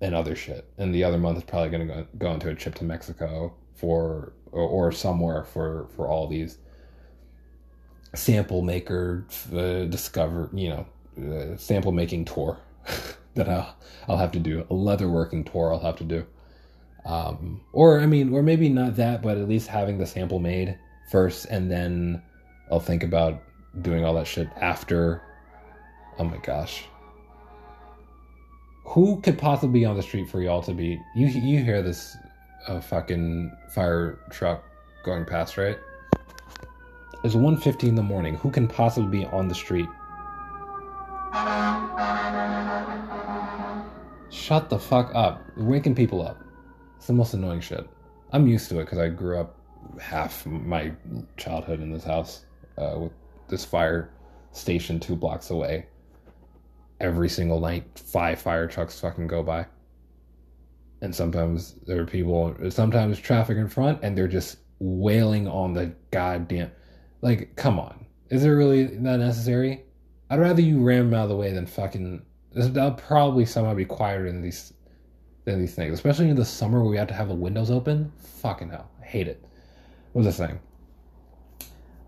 and 0.00 0.14
other 0.14 0.34
shit. 0.34 0.70
And 0.78 0.94
the 0.94 1.04
other 1.04 1.18
month 1.18 1.38
is 1.38 1.44
probably 1.44 1.68
going 1.70 1.88
to 1.88 2.06
go, 2.16 2.32
into 2.32 2.48
a 2.48 2.54
trip 2.54 2.74
to 2.76 2.84
Mexico 2.84 3.54
for, 3.74 4.32
or, 4.50 4.62
or 4.62 4.92
somewhere 4.92 5.44
for, 5.44 5.88
for 5.94 6.08
all 6.08 6.26
these 6.26 6.58
sample 8.14 8.62
maker, 8.62 9.26
uh, 9.52 9.84
discover, 9.84 10.48
you 10.54 10.70
know, 10.70 10.86
uh, 11.18 11.56
sample 11.58 11.92
making 11.92 12.24
tour 12.24 12.58
that 13.34 13.48
I'll, 13.48 13.76
I'll 14.08 14.16
have 14.16 14.32
to 14.32 14.38
do, 14.38 14.66
a 14.70 14.74
leather 14.74 15.08
working 15.08 15.44
tour 15.44 15.72
I'll 15.72 15.80
have 15.80 15.96
to 15.96 16.04
do. 16.04 16.26
Um, 17.04 17.60
or, 17.72 18.00
I 18.00 18.06
mean, 18.06 18.32
or 18.32 18.42
maybe 18.42 18.68
not 18.68 18.96
that, 18.96 19.22
but 19.22 19.36
at 19.36 19.48
least 19.48 19.68
having 19.68 19.98
the 19.98 20.06
sample 20.06 20.38
made 20.38 20.78
first, 21.10 21.46
and 21.46 21.70
then 21.70 22.22
I'll 22.70 22.80
think 22.80 23.02
about 23.02 23.42
doing 23.80 24.04
all 24.04 24.14
that 24.14 24.26
shit 24.26 24.48
after. 24.60 25.22
Oh 26.18 26.24
my 26.24 26.38
gosh. 26.38 26.84
Who 28.84 29.20
could 29.20 29.38
possibly 29.38 29.80
be 29.80 29.84
on 29.84 29.96
the 29.96 30.02
street 30.02 30.28
for 30.28 30.42
y'all 30.42 30.62
to 30.62 30.74
be? 30.74 31.00
You 31.14 31.28
you 31.28 31.62
hear 31.64 31.82
this 31.82 32.16
uh, 32.66 32.80
fucking 32.80 33.50
fire 33.74 34.18
truck 34.30 34.64
going 35.04 35.24
past, 35.24 35.56
right? 35.56 35.78
It's 37.24 37.34
1.50 37.34 37.84
in 37.84 37.94
the 37.94 38.02
morning. 38.02 38.34
Who 38.36 38.50
can 38.50 38.66
possibly 38.66 39.20
be 39.20 39.24
on 39.26 39.46
the 39.48 39.54
street? 39.54 39.88
Shut 44.30 44.68
the 44.68 44.78
fuck 44.78 45.12
up. 45.14 45.40
waking 45.56 45.94
people 45.94 46.26
up. 46.26 46.41
It's 47.02 47.08
the 47.08 47.14
most 47.14 47.34
annoying 47.34 47.60
shit. 47.60 47.84
I'm 48.30 48.46
used 48.46 48.68
to 48.68 48.78
it 48.78 48.84
because 48.84 49.00
I 49.00 49.08
grew 49.08 49.36
up 49.36 49.56
half 50.00 50.46
my 50.46 50.92
childhood 51.36 51.80
in 51.80 51.90
this 51.90 52.04
house 52.04 52.44
uh, 52.78 52.94
with 52.96 53.12
this 53.48 53.64
fire 53.64 54.12
station 54.52 55.00
two 55.00 55.16
blocks 55.16 55.50
away. 55.50 55.86
Every 57.00 57.28
single 57.28 57.58
night, 57.58 57.82
five 57.98 58.40
fire 58.40 58.68
trucks 58.68 59.00
fucking 59.00 59.26
go 59.26 59.42
by. 59.42 59.66
And 61.00 61.12
sometimes 61.12 61.74
there 61.88 62.00
are 62.00 62.06
people, 62.06 62.54
sometimes 62.70 63.18
traffic 63.18 63.56
in 63.56 63.66
front, 63.66 63.98
and 64.04 64.16
they're 64.16 64.28
just 64.28 64.58
wailing 64.78 65.48
on 65.48 65.72
the 65.72 65.92
goddamn. 66.12 66.70
Like, 67.20 67.56
come 67.56 67.80
on. 67.80 68.06
Is 68.30 68.44
it 68.44 68.50
really 68.50 68.84
that 68.84 69.18
necessary? 69.18 69.82
I'd 70.30 70.38
rather 70.38 70.62
you 70.62 70.78
ram 70.80 71.10
them 71.10 71.18
out 71.18 71.24
of 71.24 71.30
the 71.30 71.36
way 71.36 71.52
than 71.52 71.66
fucking. 71.66 72.24
That'll 72.52 72.92
probably 72.92 73.44
somehow 73.44 73.74
be 73.74 73.86
quieter 73.86 74.30
than 74.30 74.40
these 74.40 74.72
than 75.44 75.60
these 75.60 75.74
things, 75.74 75.94
especially 75.94 76.28
in 76.28 76.36
the 76.36 76.44
summer 76.44 76.80
where 76.80 76.90
we 76.90 76.96
have 76.96 77.08
to 77.08 77.14
have 77.14 77.28
the 77.28 77.34
windows 77.34 77.70
open. 77.70 78.12
Fucking 78.40 78.70
hell, 78.70 78.90
I 79.00 79.04
hate 79.04 79.28
it 79.28 79.44
what 80.12 80.24
was 80.24 80.40
I 80.40 80.46
saying? 80.46 80.60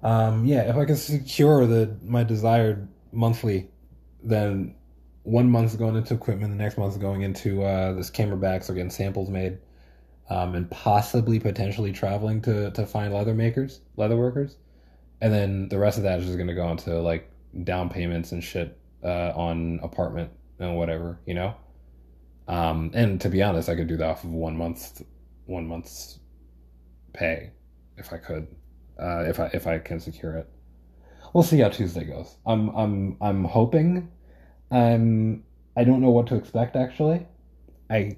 Um, 0.03 0.45
yeah, 0.45 0.63
if 0.63 0.77
I 0.77 0.85
can 0.85 0.97
secure 0.97 1.67
the 1.67 1.97
my 2.05 2.25
desired 2.25 2.89
monthly, 3.13 3.69
then 4.23 4.75
one 5.23 5.51
month's 5.51 5.77
going 5.77 5.97
into 5.97 6.15
equipment, 6.15 6.51
the 6.51 6.63
next 6.63 6.77
month's 6.77 6.99
going 6.99 7.23
into 7.23 7.63
uh, 7.63 7.95
this 7.95 8.11
camera 8.11 8.37
bag, 8.37 8.63
so 8.63 8.75
getting 8.75 8.91
samples 8.91 9.31
made, 9.31 9.59
um, 10.29 10.55
and 10.55 10.71
possibly 10.71 11.41
potentially 11.41 11.93
traveling 11.93 12.43
to 12.43 12.71
to 12.73 12.87
find 12.87 13.15
leather 13.15 13.35
makers, 13.35 13.81
leather 13.97 14.17
workers, 14.17 14.57
and 15.23 15.33
then 15.33 15.69
the 15.71 15.79
rest 15.79 15.97
of 15.97 16.05
that 16.05 16.19
is 16.19 16.27
just 16.27 16.37
going 16.37 16.49
to 16.49 16.55
go 16.55 16.69
into 16.69 17.01
like 17.01 17.31
down 17.63 17.89
payments 17.89 18.33
and 18.33 18.45
shit 18.45 18.77
uh, 19.03 19.33
on 19.35 19.81
apartment 19.83 20.31
and 20.59 20.77
whatever, 20.77 21.19
you 21.25 21.33
know. 21.33 21.55
Um, 22.47 22.91
and 22.95 23.21
to 23.21 23.29
be 23.29 23.43
honest, 23.43 23.69
I 23.69 23.77
could 23.77 23.89
do 23.89 23.97
that 23.97 24.09
off 24.09 24.25
of 24.25 24.31
one 24.31 24.57
month, 24.57 25.03
one 25.47 25.67
month's 25.67 26.19
pay 27.13 27.53
if 27.97 28.13
I 28.13 28.19
could, 28.19 28.47
uh, 29.01 29.21
if 29.21 29.41
I 29.41 29.47
if 29.55 29.67
I 29.67 29.79
can 29.79 30.01
secure 30.01 30.37
it. 30.37 30.49
We'll 31.33 31.43
see 31.43 31.61
how 31.61 31.69
Tuesday 31.69 32.05
goes. 32.05 32.37
I'm 32.47 32.69
I'm 32.71 33.17
I'm 33.21 33.45
hoping. 33.45 34.11
I'm 34.71 35.45
I 35.77 35.85
don't 35.85 36.01
know 36.01 36.11
what 36.11 36.27
to 36.29 36.37
expect 36.37 36.77
actually. 36.77 37.27
I 37.91 38.17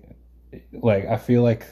like 0.72 1.06
I 1.06 1.16
feel 1.16 1.42
like 1.42 1.66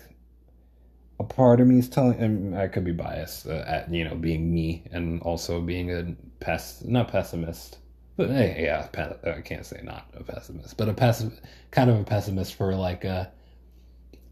a 1.20 1.24
part 1.24 1.60
of 1.60 1.66
me 1.66 1.78
is 1.78 1.88
telling 1.88 2.18
and 2.18 2.56
I 2.56 2.68
could 2.68 2.84
be 2.84 2.92
biased 2.92 3.46
uh, 3.46 3.64
at 3.66 3.92
you 3.92 4.04
know 4.04 4.14
being 4.14 4.52
me 4.52 4.84
and 4.90 5.22
also 5.22 5.60
being 5.60 5.92
a 5.92 6.14
pest 6.40 6.84
not 6.84 7.08
pessimist 7.08 7.78
but 8.16 8.30
yeah 8.30 8.88
I 9.24 9.40
can't 9.40 9.66
say 9.66 9.80
not 9.82 10.08
a 10.14 10.22
pessimist 10.22 10.76
but 10.76 10.88
a 10.88 10.94
pessimist 10.94 11.40
kind 11.70 11.90
of 11.90 11.98
a 12.00 12.04
pessimist 12.04 12.54
for 12.54 12.74
like 12.74 13.04
uh 13.04 13.26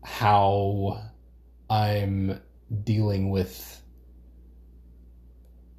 how 0.05 1.01
I'm 1.71 2.41
dealing 2.85 3.31
with 3.31 3.83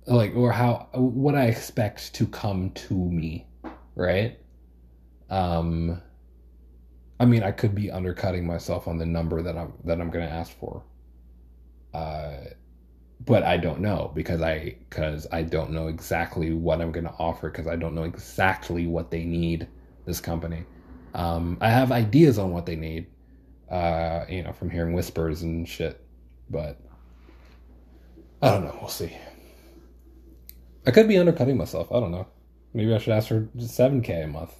like 0.07 0.35
or 0.35 0.51
how 0.51 0.89
what 0.93 1.35
I 1.35 1.45
expect 1.45 2.13
to 2.15 2.27
come 2.27 2.71
to 2.71 2.93
me, 2.93 3.47
right? 3.95 4.39
Um 5.29 6.01
I 7.19 7.25
mean, 7.25 7.43
I 7.43 7.51
could 7.51 7.73
be 7.73 7.91
undercutting 7.91 8.45
myself 8.45 8.87
on 8.87 8.97
the 8.97 9.05
number 9.05 9.41
that 9.41 9.57
I'm 9.57 9.73
that 9.85 10.01
I'm 10.01 10.09
going 10.09 10.27
to 10.27 10.33
ask 10.33 10.51
for. 10.57 10.83
Uh 11.93 12.37
but 13.25 13.43
I 13.43 13.57
don't 13.57 13.79
know 13.79 14.11
because 14.15 14.41
I 14.41 14.75
because 14.89 15.27
I 15.31 15.43
don't 15.43 15.71
know 15.71 15.87
exactly 15.87 16.53
what 16.53 16.81
I'm 16.81 16.91
going 16.91 17.05
to 17.05 17.13
offer 17.19 17.49
because 17.49 17.67
I 17.67 17.75
don't 17.75 17.95
know 17.95 18.03
exactly 18.03 18.87
what 18.87 19.11
they 19.11 19.23
need 19.23 19.67
this 20.05 20.19
company. 20.19 20.65
Um 21.13 21.57
I 21.61 21.69
have 21.69 21.91
ideas 21.91 22.39
on 22.39 22.51
what 22.51 22.65
they 22.65 22.75
need 22.75 23.07
uh 23.69 24.25
you 24.29 24.43
know 24.43 24.53
from 24.53 24.69
hearing 24.69 24.93
whispers 24.93 25.43
and 25.43 25.67
shit 25.67 26.05
but 26.49 26.79
I 28.41 28.49
don't 28.51 28.65
know. 28.65 28.77
We'll 28.79 28.89
see. 28.89 29.15
I 30.85 30.91
could 30.91 31.07
be 31.07 31.17
undercutting 31.17 31.57
myself. 31.57 31.91
I 31.91 31.99
don't 32.01 32.11
know. 32.11 32.27
Maybe 32.73 32.93
I 32.93 32.97
should 32.97 33.13
ask 33.13 33.29
for 33.29 33.47
seven 33.57 34.01
k 34.01 34.21
a 34.23 34.27
month. 34.27 34.53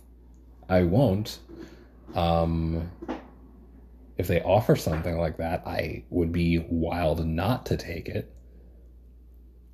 I 0.70 0.84
won't. 0.84 1.40
Um, 2.16 2.90
if 4.18 4.28
they 4.28 4.42
offer 4.42 4.76
something 4.76 5.18
like 5.18 5.38
that, 5.38 5.68
I 5.68 6.06
would 6.10 6.32
be 6.32 6.60
wild 6.70 7.26
not 7.26 7.66
to 7.68 7.78
take 7.78 8.08
it. 8.08 8.34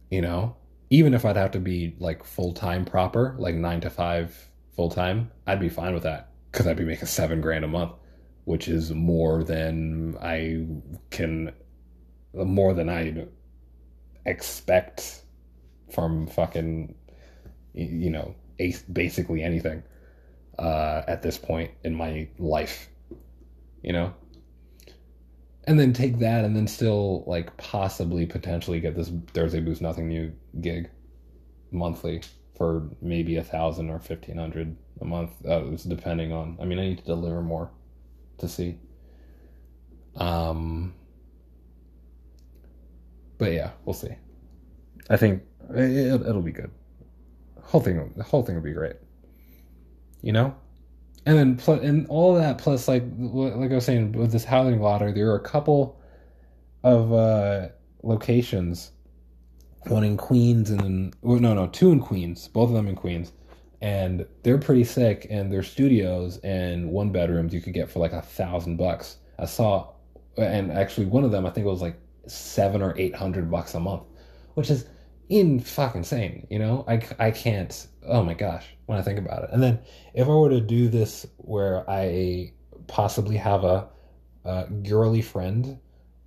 You 0.10 0.22
know, 0.22 0.56
even 0.89 1.13
if 1.13 1.25
I'd 1.25 1.36
have 1.36 1.51
to 1.51 1.60
be 1.60 1.96
like 2.00 2.24
full 2.24 2.54
time 2.54 2.86
proper, 2.86 3.36
like 3.38 3.56
nine 3.56 3.82
to 3.82 3.89
five 3.89 4.50
full 4.75 4.89
time, 4.89 5.32
I'd 5.46 5.60
be 5.60 5.70
fine 5.70 5.94
with 5.94 6.04
that 6.04 6.32
because 6.51 6.68
I'd 6.68 6.78
be 6.78 6.86
making 6.86 7.08
seven 7.08 7.42
grand 7.42 7.63
a 7.63 7.68
month, 7.68 7.94
which 8.46 8.68
is 8.68 8.92
more 8.92 9.44
than 9.44 10.18
I 10.22 10.66
can 11.12 11.54
more 12.34 12.74
than 12.74 12.89
I 12.89 13.25
expect 14.25 15.24
from 15.92 16.28
fucking 16.28 16.94
you 17.74 18.10
know 18.10 18.36
basically 18.92 19.42
anything 19.42 19.84
uh, 20.58 21.04
at 21.08 21.22
this 21.22 21.38
point 21.38 21.72
in 21.84 21.96
my 21.96 22.28
life, 22.38 22.89
you 23.82 23.94
know. 23.94 24.13
And 25.69 25.79
then 25.79 25.93
take 25.93 26.17
that, 26.17 26.45
and 26.45 26.55
then 26.55 26.65
still 26.65 27.23
like 27.27 27.55
possibly 27.57 28.25
potentially 28.25 28.79
get 28.79 28.95
this 28.95 29.11
Thursday 29.35 29.59
Boost 29.59 29.83
Nothing 29.83 30.07
New 30.07 30.33
gig 30.61 30.89
monthly 31.69 32.23
for 32.57 32.89
maybe 33.03 33.35
a 33.35 33.43
thousand 33.43 33.91
or 33.91 33.99
fifteen 33.99 34.38
hundred 34.38 34.75
a 34.99 35.05
month. 35.05 35.29
Uh, 35.47 35.65
it's 35.71 35.83
depending 35.83 36.33
on. 36.33 36.57
I 36.59 36.65
mean, 36.65 36.79
I 36.79 36.88
need 36.88 36.97
to 36.97 37.03
deliver 37.03 37.43
more 37.43 37.69
to 38.39 38.49
see. 38.49 38.79
Um, 40.15 40.95
but 43.38 43.53
yeah, 43.53 43.69
we'll 43.85 43.93
see. 43.93 44.15
I 45.07 45.17
think 45.17 45.43
it, 45.69 46.19
it'll 46.19 46.41
be 46.41 46.51
good. 46.51 46.71
Whole 47.61 47.81
thing, 47.81 48.11
the 48.17 48.23
whole 48.23 48.41
thing 48.41 48.55
will 48.55 48.63
be 48.63 48.73
great. 48.73 48.95
You 50.23 50.31
know, 50.31 50.55
and 51.29 51.38
then 51.38 51.55
plus, 51.57 51.83
and 51.83 52.07
all 52.07 52.33
that 52.33 52.57
plus 52.57 52.88
like 52.88 53.03
like 53.15 53.71
I 53.71 53.75
was 53.75 53.86
saying 53.86 54.13
with 54.13 54.31
this 54.31 54.43
housing 54.43 54.81
lottery, 54.81 55.12
there 55.12 55.29
are 55.29 55.36
a 55.36 55.39
couple 55.39 56.01
of 56.83 57.13
uh, 57.13 57.67
locations, 58.01 58.89
one 59.86 60.03
in 60.03 60.17
Queens 60.17 60.71
and 60.71 60.79
then 60.79 61.13
no 61.21 61.53
no 61.53 61.67
two 61.67 61.91
in 61.91 62.00
Queens, 62.00 62.48
both 62.48 62.69
of 62.69 62.75
them 62.75 62.88
in 62.88 62.95
Queens, 62.95 63.31
and 63.79 64.25
they're 64.41 64.57
pretty 64.57 64.83
sick 64.83 65.27
and 65.29 65.53
they're 65.53 65.62
studios 65.62 66.39
and 66.39 66.89
one 66.89 67.12
bedrooms 67.12 67.53
you 67.53 67.62
could 67.62 67.75
get 67.75 67.91
for 67.91 68.00
like 68.00 68.13
a 68.13 68.24
thousand 68.24 68.77
bucks. 68.77 69.17
I 69.38 69.45
saw, 69.45 69.91
and 70.36 70.71
actually 70.71 71.05
one 71.05 71.24
of 71.24 71.29
them 71.29 71.45
I 71.45 71.51
think 71.51 71.67
it 71.67 71.69
was 71.69 71.83
like 71.83 72.00
seven 72.25 72.81
or 72.81 72.98
eight 72.98 73.13
hundred 73.13 73.51
bucks 73.51 73.75
a 73.75 73.79
month, 73.79 74.01
which 74.55 74.71
is 74.71 74.88
in 75.29 75.59
fucking 75.59 76.00
insane. 76.00 76.48
You 76.50 76.59
know, 76.59 76.86
I 76.88 77.01
I 77.19 77.31
can't. 77.31 77.88
Oh 78.05 78.24
my 78.24 78.33
gosh, 78.33 78.65
when 78.88 78.98
I 78.98 79.01
think 79.01 79.19
about 79.19 79.43
it. 79.43 79.50
And 79.53 79.62
then 79.62 79.79
if 80.13 80.27
I 80.27 80.31
were 80.31 80.50
to 80.50 80.62
do 80.62 80.89
this 80.89 81.25
where 81.38 81.89
I 81.89 82.53
possibly 82.88 83.38
have 83.38 83.63
a, 83.63 83.88
a 84.43 84.65
girly 84.65 85.21
friend, 85.21 85.79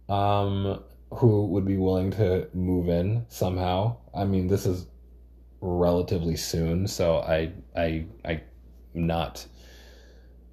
um, 0.08 0.82
who 1.10 1.46
would 1.46 1.64
be 1.64 1.76
willing 1.76 2.10
to 2.12 2.48
move 2.54 2.88
in 2.88 3.26
somehow. 3.28 3.96
I 4.14 4.24
mean, 4.24 4.46
this 4.46 4.66
is 4.66 4.86
relatively 5.60 6.36
soon, 6.36 6.86
so 6.86 7.18
I 7.18 7.52
I 7.76 8.06
I 8.24 8.42
am 8.94 9.06
not 9.06 9.46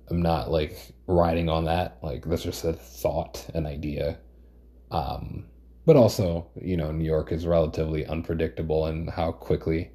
I'm 0.09 0.21
not 0.21 0.51
like 0.51 0.77
riding 1.07 1.49
on 1.49 1.65
that. 1.65 1.99
Like 2.01 2.25
that's 2.25 2.43
just 2.43 2.65
a 2.65 2.73
thought, 2.73 3.47
an 3.53 3.65
idea. 3.65 4.17
Um, 4.91 5.45
but 5.85 5.95
also, 5.95 6.47
you 6.61 6.77
know, 6.77 6.91
New 6.91 7.05
York 7.05 7.31
is 7.31 7.47
relatively 7.47 8.05
unpredictable 8.05 8.85
and 8.85 9.09
how 9.09 9.31
quickly 9.31 9.91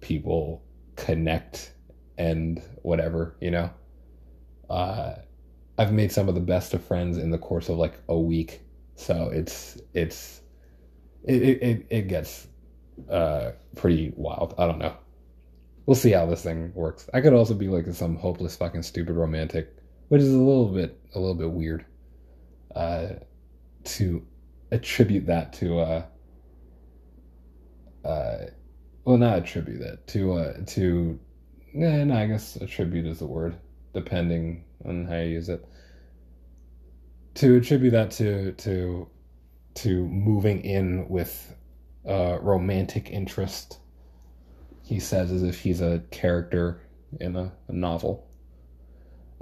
people 0.00 0.62
connect 0.96 1.74
and 2.18 2.62
whatever, 2.82 3.36
you 3.40 3.50
know. 3.50 3.70
Uh, 4.68 5.16
I've 5.78 5.92
made 5.92 6.10
some 6.10 6.28
of 6.28 6.34
the 6.34 6.40
best 6.40 6.74
of 6.74 6.82
friends 6.82 7.18
in 7.18 7.30
the 7.30 7.38
course 7.38 7.68
of 7.68 7.76
like 7.76 8.00
a 8.08 8.18
week, 8.18 8.62
so 8.94 9.30
it's 9.32 9.78
it's 9.94 10.40
it 11.24 11.42
it, 11.42 11.86
it 11.90 12.08
gets 12.08 12.48
uh 13.10 13.52
pretty 13.74 14.12
wild. 14.16 14.54
I 14.58 14.66
don't 14.66 14.78
know. 14.78 14.96
We'll 15.84 15.94
see 15.94 16.10
how 16.12 16.26
this 16.26 16.42
thing 16.42 16.72
works. 16.74 17.08
I 17.14 17.20
could 17.20 17.34
also 17.34 17.54
be 17.54 17.68
like 17.68 17.86
some 17.92 18.16
hopeless 18.16 18.56
fucking 18.56 18.82
stupid 18.82 19.14
romantic, 19.14 19.76
which 20.08 20.22
is 20.22 20.32
a 20.32 20.38
little 20.38 20.68
bit 20.68 20.98
a 21.14 21.20
little 21.20 21.34
bit 21.34 21.50
weird. 21.50 21.84
Uh, 22.74 23.08
to 23.84 24.26
attribute 24.72 25.26
that 25.26 25.52
to 25.52 25.78
uh 25.78 26.04
uh 28.04 28.38
well 29.04 29.16
not 29.16 29.38
attribute 29.38 29.80
that 29.80 30.06
to 30.06 30.32
uh 30.32 30.54
to 30.66 31.18
yeah, 31.76 32.04
no, 32.04 32.16
I 32.16 32.26
guess 32.26 32.56
attribute 32.56 33.04
is 33.04 33.18
the 33.18 33.26
word, 33.26 33.54
depending 33.92 34.64
on 34.86 35.04
how 35.04 35.16
you 35.16 35.32
use 35.32 35.50
it. 35.50 35.62
To 37.34 37.56
attribute 37.56 37.92
that 37.92 38.10
to 38.12 38.52
to 38.52 39.06
to 39.74 40.06
moving 40.06 40.62
in 40.64 41.06
with 41.10 41.54
uh 42.08 42.38
romantic 42.40 43.10
interest, 43.10 43.78
he 44.84 44.98
says 44.98 45.30
as 45.30 45.42
if 45.42 45.60
he's 45.60 45.82
a 45.82 46.02
character 46.10 46.80
in 47.20 47.36
a, 47.36 47.52
a 47.68 47.72
novel. 47.72 48.26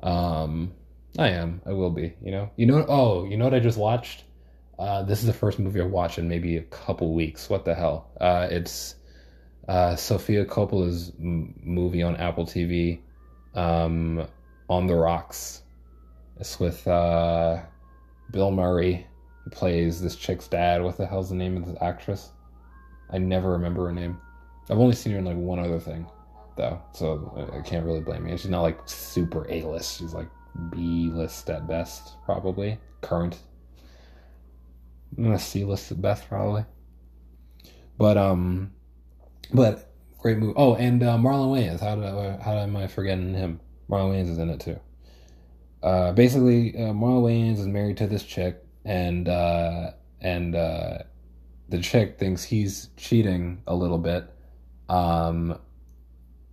Um 0.03 0.73
I 1.17 1.29
am. 1.29 1.63
I 1.65 1.73
will 1.73 1.91
be, 1.91 2.15
you 2.21 2.33
know. 2.33 2.51
You 2.57 2.67
know 2.67 2.85
oh, 2.89 3.27
you 3.27 3.37
know 3.37 3.45
what 3.45 3.55
I 3.55 3.61
just 3.61 3.79
watched? 3.79 4.25
Uh, 4.79 5.03
this 5.03 5.21
is 5.21 5.27
the 5.27 5.33
first 5.33 5.59
movie 5.59 5.81
I 5.81 5.85
watched 5.85 6.19
in 6.19 6.29
maybe 6.29 6.57
a 6.57 6.63
couple 6.63 7.15
weeks. 7.15 7.49
What 7.49 7.65
the 7.65 7.75
hell? 7.75 8.11
Uh, 8.21 8.49
it's 8.51 8.97
uh, 9.69 9.97
Sofia 9.97 10.45
Coppola's 10.45 11.13
m- 11.19 11.55
movie 11.63 12.03
on 12.03 12.17
Apple 12.17 12.45
TV, 12.45 13.01
um, 13.55 14.27
On 14.69 14.87
the 14.87 14.95
Rocks. 14.95 15.63
It's 16.41 16.59
with 16.59 16.87
uh, 16.89 17.61
Bill 18.33 18.51
Murray. 18.51 19.07
He 19.45 19.51
plays 19.51 20.01
this 20.01 20.17
chick's 20.17 20.49
dad. 20.49 20.83
What 20.83 20.97
the 20.97 21.07
hell's 21.07 21.29
the 21.29 21.37
name 21.37 21.57
of 21.57 21.67
this 21.67 21.77
actress? 21.81 22.33
I 23.11 23.19
never 23.19 23.51
remember 23.53 23.87
her 23.87 23.93
name. 23.93 24.19
I've 24.71 24.79
only 24.79 24.97
seen 24.97 25.13
her 25.13 25.19
in 25.19 25.25
like 25.25 25.37
one 25.37 25.59
other 25.59 25.79
thing, 25.79 26.07
though, 26.57 26.81
so 26.93 27.49
I 27.55 27.61
can't 27.61 27.85
really 27.85 28.01
blame 28.01 28.25
me. 28.25 28.37
She's 28.37 28.51
not 28.51 28.63
like 28.63 28.81
super 28.87 29.47
A 29.51 29.63
list. 29.63 29.99
She's 29.99 30.15
like 30.15 30.29
B 30.71 31.11
list 31.13 31.49
at 31.51 31.69
best, 31.69 32.23
probably 32.25 32.79
current 33.03 33.39
a 35.19 35.39
C 35.39 35.65
list 35.65 35.91
at 35.93 36.01
best, 36.01 36.29
probably. 36.29 36.65
But 37.99 38.17
um, 38.17 38.73
but 39.53 39.93
great 40.19 40.39
movie. 40.39 40.55
Oh, 40.57 40.75
and 40.75 41.03
uh, 41.03 41.17
Marlon 41.17 41.53
Wayans. 41.53 41.81
How 41.81 41.95
did 41.97 42.05
I, 42.05 42.43
how 42.43 42.57
am 42.59 42.77
I 42.77 42.87
forgetting 42.87 43.35
him? 43.35 43.61
Marlon 43.89 44.13
Wayans 44.13 44.31
is 44.31 44.39
in 44.39 44.51
it 44.51 44.61
too. 44.61 44.81
Uh, 45.83 46.13
basically, 46.13 46.75
uh, 46.77 46.93
Marlon 46.93 47.23
Wayans 47.23 47.59
is 47.59 47.67
married 47.67 47.99
to 47.99 48.07
this 48.07 48.25
chick, 48.25 48.65
and 48.85 49.29
uh, 49.29 49.93
and 50.21 50.57
uh, 50.57 50.99
the 51.69 51.79
chick 51.79 52.19
thinks 52.19 52.43
he's 52.43 52.89
cheating 52.97 53.63
a 53.67 53.75
little 53.75 53.99
bit. 53.99 54.31
Um, 54.89 55.59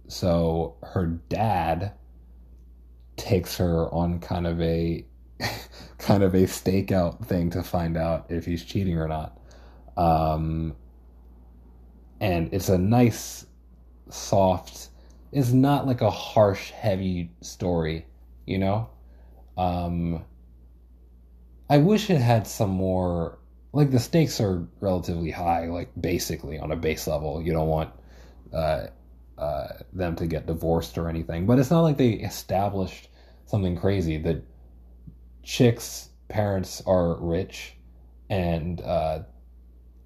so 0.07 0.75
her 0.83 1.05
dad 1.29 1.93
takes 3.15 3.57
her 3.57 3.87
on 3.93 4.19
kind 4.19 4.47
of 4.47 4.59
a 4.61 5.05
kind 6.01 6.23
of 6.23 6.33
a 6.33 6.43
stakeout 6.43 7.25
thing 7.25 7.51
to 7.51 7.63
find 7.63 7.95
out 7.95 8.25
if 8.29 8.45
he's 8.45 8.63
cheating 8.65 8.97
or 8.97 9.07
not. 9.07 9.37
Um, 9.95 10.75
and 12.19 12.53
it's 12.53 12.69
a 12.69 12.77
nice, 12.77 13.45
soft. 14.09 14.89
It's 15.31 15.51
not 15.51 15.87
like 15.87 16.01
a 16.01 16.09
harsh, 16.09 16.71
heavy 16.71 17.31
story, 17.41 18.05
you 18.45 18.57
know. 18.57 18.89
Um, 19.57 20.25
I 21.69 21.77
wish 21.77 22.09
it 22.09 22.19
had 22.19 22.47
some 22.47 22.71
more. 22.71 23.37
Like 23.73 23.91
the 23.91 23.99
stakes 23.99 24.41
are 24.41 24.67
relatively 24.81 25.31
high, 25.31 25.67
like 25.67 25.89
basically 25.99 26.59
on 26.59 26.71
a 26.71 26.75
base 26.75 27.07
level. 27.07 27.41
You 27.41 27.53
don't 27.53 27.69
want 27.69 27.91
uh, 28.51 28.87
uh, 29.37 29.67
them 29.93 30.15
to 30.17 30.27
get 30.27 30.45
divorced 30.45 30.97
or 30.97 31.07
anything, 31.07 31.45
but 31.45 31.57
it's 31.57 31.71
not 31.71 31.81
like 31.81 31.97
they 31.97 32.11
established 32.11 33.07
something 33.45 33.77
crazy. 33.77 34.17
that 34.17 34.43
chick's 35.43 36.09
parents 36.27 36.81
are 36.85 37.15
rich, 37.15 37.75
and 38.29 38.81
uh, 38.81 39.19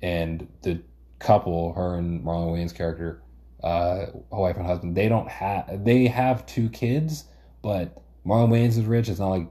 and 0.02 0.48
the 0.62 0.82
couple, 1.20 1.74
her 1.74 1.96
and 1.96 2.24
Marlon 2.24 2.54
Wayans' 2.54 2.76
character, 2.76 3.22
uh, 3.64 4.08
wife 4.32 4.58
and 4.58 4.66
husband, 4.66 4.96
they 4.96 5.10
don't 5.10 5.30
have 5.30 5.84
they 5.84 6.08
have 6.08 6.46
two 6.46 6.70
kids, 6.70 7.26
but 7.62 8.02
Marlon 8.26 8.50
Wayans 8.50 8.78
is 8.78 8.86
rich. 8.86 9.10
It's 9.10 9.20
not 9.20 9.30
like 9.30 9.48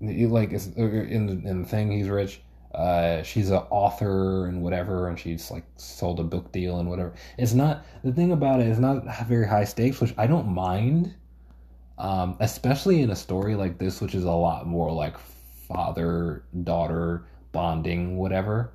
like 0.00 0.52
it's 0.52 0.66
in 0.66 1.26
the, 1.26 1.48
in 1.48 1.62
the 1.62 1.68
thing 1.68 1.90
he's 1.90 2.08
rich. 2.08 2.40
Uh, 2.74 3.22
she's 3.22 3.50
an 3.50 3.62
author 3.70 4.46
and 4.46 4.62
whatever, 4.62 5.08
and 5.08 5.18
she's 5.18 5.50
like 5.50 5.64
sold 5.76 6.20
a 6.20 6.24
book 6.24 6.52
deal 6.52 6.78
and 6.78 6.88
whatever. 6.88 7.14
It's 7.38 7.54
not 7.54 7.84
the 8.04 8.12
thing 8.12 8.32
about 8.32 8.60
it 8.60 8.66
is 8.66 8.78
not 8.78 9.04
very 9.26 9.46
high 9.48 9.64
stakes, 9.64 10.00
which 10.00 10.14
I 10.18 10.26
don't 10.26 10.48
mind 10.48 11.14
um, 11.98 12.36
especially 12.40 13.02
in 13.02 13.10
a 13.10 13.16
story 13.16 13.54
like 13.54 13.78
this, 13.78 14.00
which 14.00 14.14
is 14.14 14.24
a 14.24 14.30
lot 14.30 14.66
more 14.66 14.90
like 14.90 15.16
father 15.68 16.44
daughter 16.64 17.26
bonding, 17.52 18.16
whatever. 18.16 18.72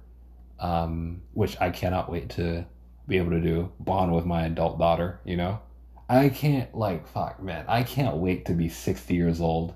Um, 0.60 1.24
which 1.34 1.60
I 1.60 1.72
cannot 1.72 2.10
wait 2.10 2.30
to 2.32 2.66
be 3.08 3.18
able 3.18 3.32
to 3.32 3.42
do 3.42 3.72
bond 3.80 4.14
with 4.14 4.26
my 4.26 4.46
adult 4.46 4.80
daughter. 4.80 5.20
You 5.26 5.36
know, 5.36 5.60
I 6.08 6.30
can't 6.30 6.74
like 6.76 7.08
fuck 7.08 7.42
man, 7.42 7.66
I 7.68 7.84
can't 7.84 8.18
wait 8.18 8.46
to 8.46 8.54
be 8.54 8.70
sixty 8.70 9.16
years 9.16 9.42
old, 9.42 9.74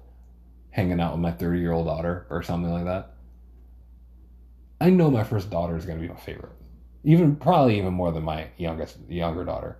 hanging 0.69 0.99
out 0.99 1.13
with 1.13 1.21
my 1.21 1.31
thirty 1.31 1.59
year 1.59 1.73
old 1.73 1.87
daughter 1.87 2.27
or 2.29 2.43
something 2.43 2.71
like 2.71 2.85
that. 2.85 3.15
I 4.79 4.89
know 4.89 5.09
my 5.09 5.23
first 5.23 5.49
daughter 5.49 5.75
is 5.75 5.85
gonna 5.85 5.99
be 5.99 6.07
my 6.07 6.15
favorite, 6.15 6.53
even 7.03 7.35
probably 7.35 7.77
even 7.77 7.93
more 7.93 8.11
than 8.11 8.23
my 8.23 8.47
youngest 8.57 8.97
younger 9.09 9.43
daughter. 9.43 9.77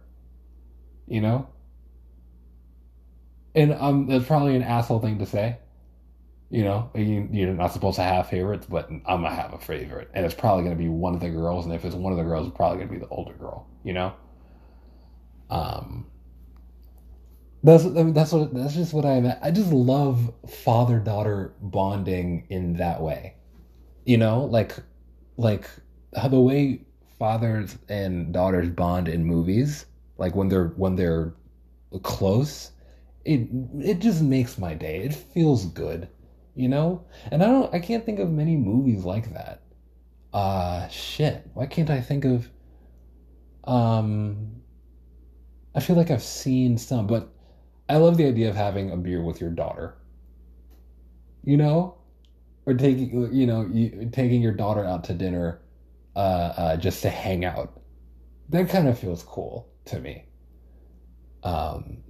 You 1.07 1.21
know, 1.21 1.47
and 3.57 3.73
um, 3.73 4.07
that's 4.07 4.25
probably 4.25 4.55
an 4.55 4.61
asshole 4.63 4.99
thing 4.99 5.17
to 5.19 5.25
say. 5.25 5.57
You 6.49 6.63
know, 6.63 6.89
you, 6.95 7.27
you're 7.31 7.53
not 7.53 7.73
supposed 7.73 7.97
to 7.97 8.03
have 8.03 8.29
favorites, 8.29 8.67
but 8.69 8.89
I'm 8.89 9.01
gonna 9.23 9.31
have 9.31 9.53
a 9.53 9.57
favorite, 9.57 10.09
and 10.13 10.25
it's 10.25 10.35
probably 10.35 10.63
gonna 10.63 10.75
be 10.75 10.87
one 10.87 11.13
of 11.15 11.19
the 11.19 11.29
girls. 11.29 11.65
And 11.65 11.73
if 11.73 11.83
it's 11.83 11.95
one 11.95 12.13
of 12.13 12.17
the 12.17 12.23
girls, 12.23 12.47
it's 12.47 12.55
probably 12.55 12.77
gonna 12.77 12.91
be 12.91 12.99
the 12.99 13.09
older 13.09 13.33
girl. 13.33 13.67
You 13.83 13.93
know. 13.93 14.13
Um. 15.49 16.05
That's 17.63 17.83
I 17.85 17.89
mean, 17.89 18.13
that's 18.13 18.31
what 18.31 18.53
that's 18.53 18.75
just 18.75 18.93
what 18.93 19.03
I 19.03 19.37
I 19.41 19.51
just 19.51 19.71
love 19.71 20.31
father 20.47 20.99
daughter 20.99 21.53
bonding 21.61 22.45
in 22.49 22.75
that 22.77 23.01
way, 23.01 23.33
you 24.05 24.17
know, 24.17 24.45
like 24.45 24.75
like 25.37 25.67
the 26.29 26.39
way 26.39 26.85
fathers 27.19 27.77
and 27.89 28.31
daughters 28.31 28.69
bond 28.69 29.09
in 29.09 29.25
movies, 29.25 29.85
like 30.17 30.35
when 30.35 30.47
they're 30.47 30.67
when 30.77 30.95
they're 30.95 31.33
close 32.03 32.71
it 33.27 33.49
it 33.81 33.99
just 33.99 34.21
makes 34.21 34.57
my 34.57 34.73
day. 34.73 34.99
It 35.03 35.13
feels 35.13 35.65
good, 35.65 36.07
you 36.55 36.69
know? 36.69 37.05
And 37.31 37.43
I 37.43 37.47
don't 37.47 37.73
I 37.73 37.79
can't 37.79 38.05
think 38.05 38.19
of 38.19 38.29
many 38.31 38.55
movies 38.55 39.03
like 39.03 39.33
that. 39.33 39.61
Uh 40.33 40.87
shit. 40.87 41.45
Why 41.53 41.65
can't 41.65 41.89
I 41.89 42.01
think 42.01 42.25
of 42.25 42.49
um 43.65 44.61
I 45.75 45.81
feel 45.81 45.95
like 45.95 46.09
I've 46.09 46.23
seen 46.23 46.77
some, 46.77 47.05
but 47.05 47.29
I 47.89 47.97
love 47.97 48.17
the 48.17 48.25
idea 48.25 48.49
of 48.49 48.55
having 48.55 48.91
a 48.91 48.97
beer 48.97 49.21
with 49.21 49.41
your 49.41 49.51
daughter. 49.51 49.95
You 51.43 51.57
know? 51.57 51.95
Or 52.65 52.73
taking 52.73 53.33
you 53.33 53.45
know, 53.45 53.67
you, 53.71 54.09
taking 54.11 54.41
your 54.41 54.53
daughter 54.53 54.85
out 54.85 55.03
to 55.05 55.13
dinner 55.13 55.61
uh, 56.15 56.53
uh 56.57 56.77
just 56.77 57.01
to 57.01 57.09
hang 57.09 57.43
out. 57.43 57.81
That 58.49 58.69
kind 58.69 58.87
of 58.87 58.97
feels 58.97 59.23
cool 59.23 59.67
to 59.85 59.99
me. 59.99 60.25
Um 61.43 62.03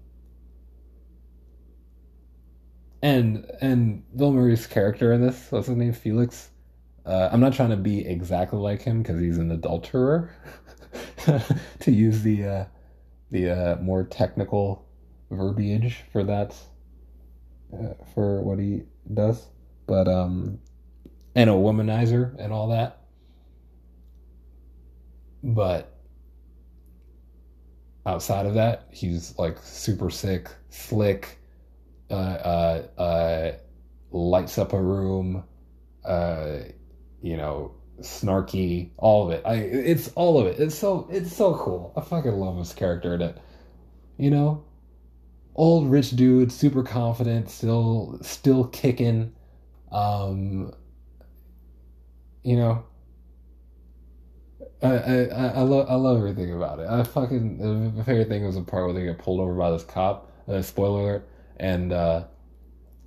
and 3.02 3.50
and 3.62 4.04
Bill 4.16 4.32
Murray's 4.32 4.68
character 4.68 5.14
in 5.14 5.22
this, 5.22 5.48
what's 5.52 5.68
his 5.68 5.78
name, 5.78 5.94
Felix. 5.94 6.50
Uh, 7.06 7.30
I'm 7.32 7.40
not 7.40 7.54
trying 7.54 7.70
to 7.70 7.78
be 7.78 8.06
exactly 8.06 8.60
like 8.60 8.82
him 8.82 9.02
because 9.02 9.20
he's 9.20 9.38
an 9.38 9.52
adulterer, 9.52 10.32
to 11.80 11.92
use 11.92 12.22
the 12.22 12.46
uh, 12.46 12.66
the 13.32 13.50
uh, 13.50 13.76
more 13.82 14.04
technical 14.04 14.86
verbiage 15.30 16.04
for 16.12 16.24
that, 16.24 16.56
uh, 17.74 17.94
for 18.14 18.42
what 18.42 18.60
he 18.60 18.84
does. 19.14 19.46
But 19.86 20.08
um, 20.08 20.60
and 21.36 21.50
a 21.50 21.54
womanizer 21.54 22.36
and 22.40 22.52
all 22.52 22.70
that. 22.70 23.04
But 25.44 25.96
outside 28.06 28.48
of 28.48 28.56
that, 28.56 28.88
he's 28.92 29.38
like 29.38 29.60
super 29.62 30.10
sick, 30.10 30.50
slick 30.70 31.38
uh, 32.10 32.14
uh, 32.14 33.02
uh, 33.02 33.52
lights 34.12 34.58
up 34.58 34.74
a 34.74 34.82
room, 34.82 35.44
uh, 36.06 36.60
you 37.22 37.38
know, 37.38 37.74
snarky, 38.02 38.92
all 38.98 39.26
of 39.26 39.32
it. 39.32 39.44
I 39.46 39.56
it's 39.56 40.10
all 40.16 40.40
of 40.40 40.48
it. 40.48 40.60
It's 40.60 40.76
so 40.76 41.08
it's 41.12 41.36
so 41.36 41.56
cool. 41.56 41.94
I 41.96 42.02
fucking 42.02 42.34
love 42.34 42.58
his 42.58 42.74
character 42.74 43.16
in 43.16 43.22
it. 43.22 43.38
You 44.18 44.32
know, 44.32 44.64
old 45.56 45.90
rich 45.92 46.12
dude, 46.12 46.52
super 46.52 46.84
confident, 46.84 47.50
still 47.50 48.20
still 48.22 48.66
kicking. 48.66 49.34
Um, 49.92 50.74
you 52.44 52.56
know, 52.56 52.86
I, 54.82 54.88
I, 54.88 55.48
I 55.48 55.62
love 55.62 55.90
I 55.90 55.96
love 55.96 56.18
everything 56.18 56.54
about 56.54 56.80
it. 56.80 56.88
I 56.88 57.04
fucking 57.04 57.96
the 57.96 58.04
favorite 58.04 58.30
thing 58.30 58.46
was 58.46 58.56
the 58.56 58.62
part 58.62 58.86
where 58.86 58.94
they 58.94 59.04
get 59.04 59.18
pulled 59.18 59.40
over 59.40 59.54
by 59.54 59.72
this 59.72 59.84
cop. 59.84 60.32
Uh, 60.48 60.62
spoiler 60.62 61.02
alert 61.02 61.30
and 61.60 61.94
uh, 61.94 62.26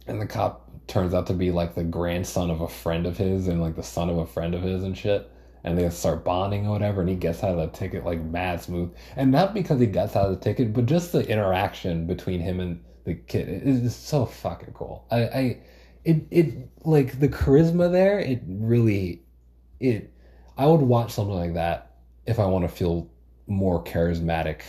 and 0.07 0.21
the 0.21 0.27
cop 0.27 0.71
turns 0.87 1.15
out 1.15 1.27
to 1.29 1.35
be 1.35 1.51
like 1.51 1.75
the 1.75 1.85
grandson 1.85 2.51
of 2.51 2.61
a 2.61 2.69
friend 2.69 3.07
of 3.07 3.17
his 3.17 3.49
and 3.49 3.61
like 3.61 3.77
the 3.77 3.83
son 3.83 4.11
of 4.11 4.19
a 4.19 4.27
friend 4.27 4.55
of 4.55 4.63
his 4.63 4.83
and 4.83 4.97
shit. 4.97 5.31
And 5.63 5.77
they 5.77 5.89
start 5.91 6.25
bonding 6.25 6.67
or 6.67 6.71
whatever, 6.71 7.03
and 7.03 7.11
he 7.11 7.17
gets 7.17 7.45
out 7.45 7.51
of 7.51 7.59
the 7.59 7.79
ticket 7.79 8.05
like 8.05 8.23
mad 8.23 8.63
smooth. 8.63 8.95
And 9.15 9.31
not 9.31 9.53
because 9.53 9.79
he 9.79 9.87
gets 9.87 10.17
out 10.17 10.31
of 10.31 10.39
the 10.39 10.43
ticket, 10.43 10.73
but 10.73 10.87
just 10.87 11.13
the 11.13 11.27
interaction 11.29 12.07
between 12.07 12.41
him 12.41 12.61
and 12.61 12.83
the 13.05 13.15
kid 13.15 13.63
is 13.67 13.95
so 13.95 14.25
fucking 14.25 14.73
cool. 14.73 15.07
I, 15.11 15.17
I 15.23 15.59
it 16.05 16.27
it 16.31 16.69
like 16.85 17.21
the 17.21 17.29
charisma 17.29 17.93
there, 17.93 18.19
it 18.19 18.43
really 18.47 19.23
it 19.81 20.11
I 20.57 20.67
would 20.67 20.81
watch 20.81 21.13
something 21.13 21.35
like 21.35 21.55
that 21.55 21.97
if 22.27 22.39
I 22.39 22.47
want 22.47 22.69
to 22.69 22.75
feel 22.75 23.11
more 23.47 23.83
charismatic 23.83 24.63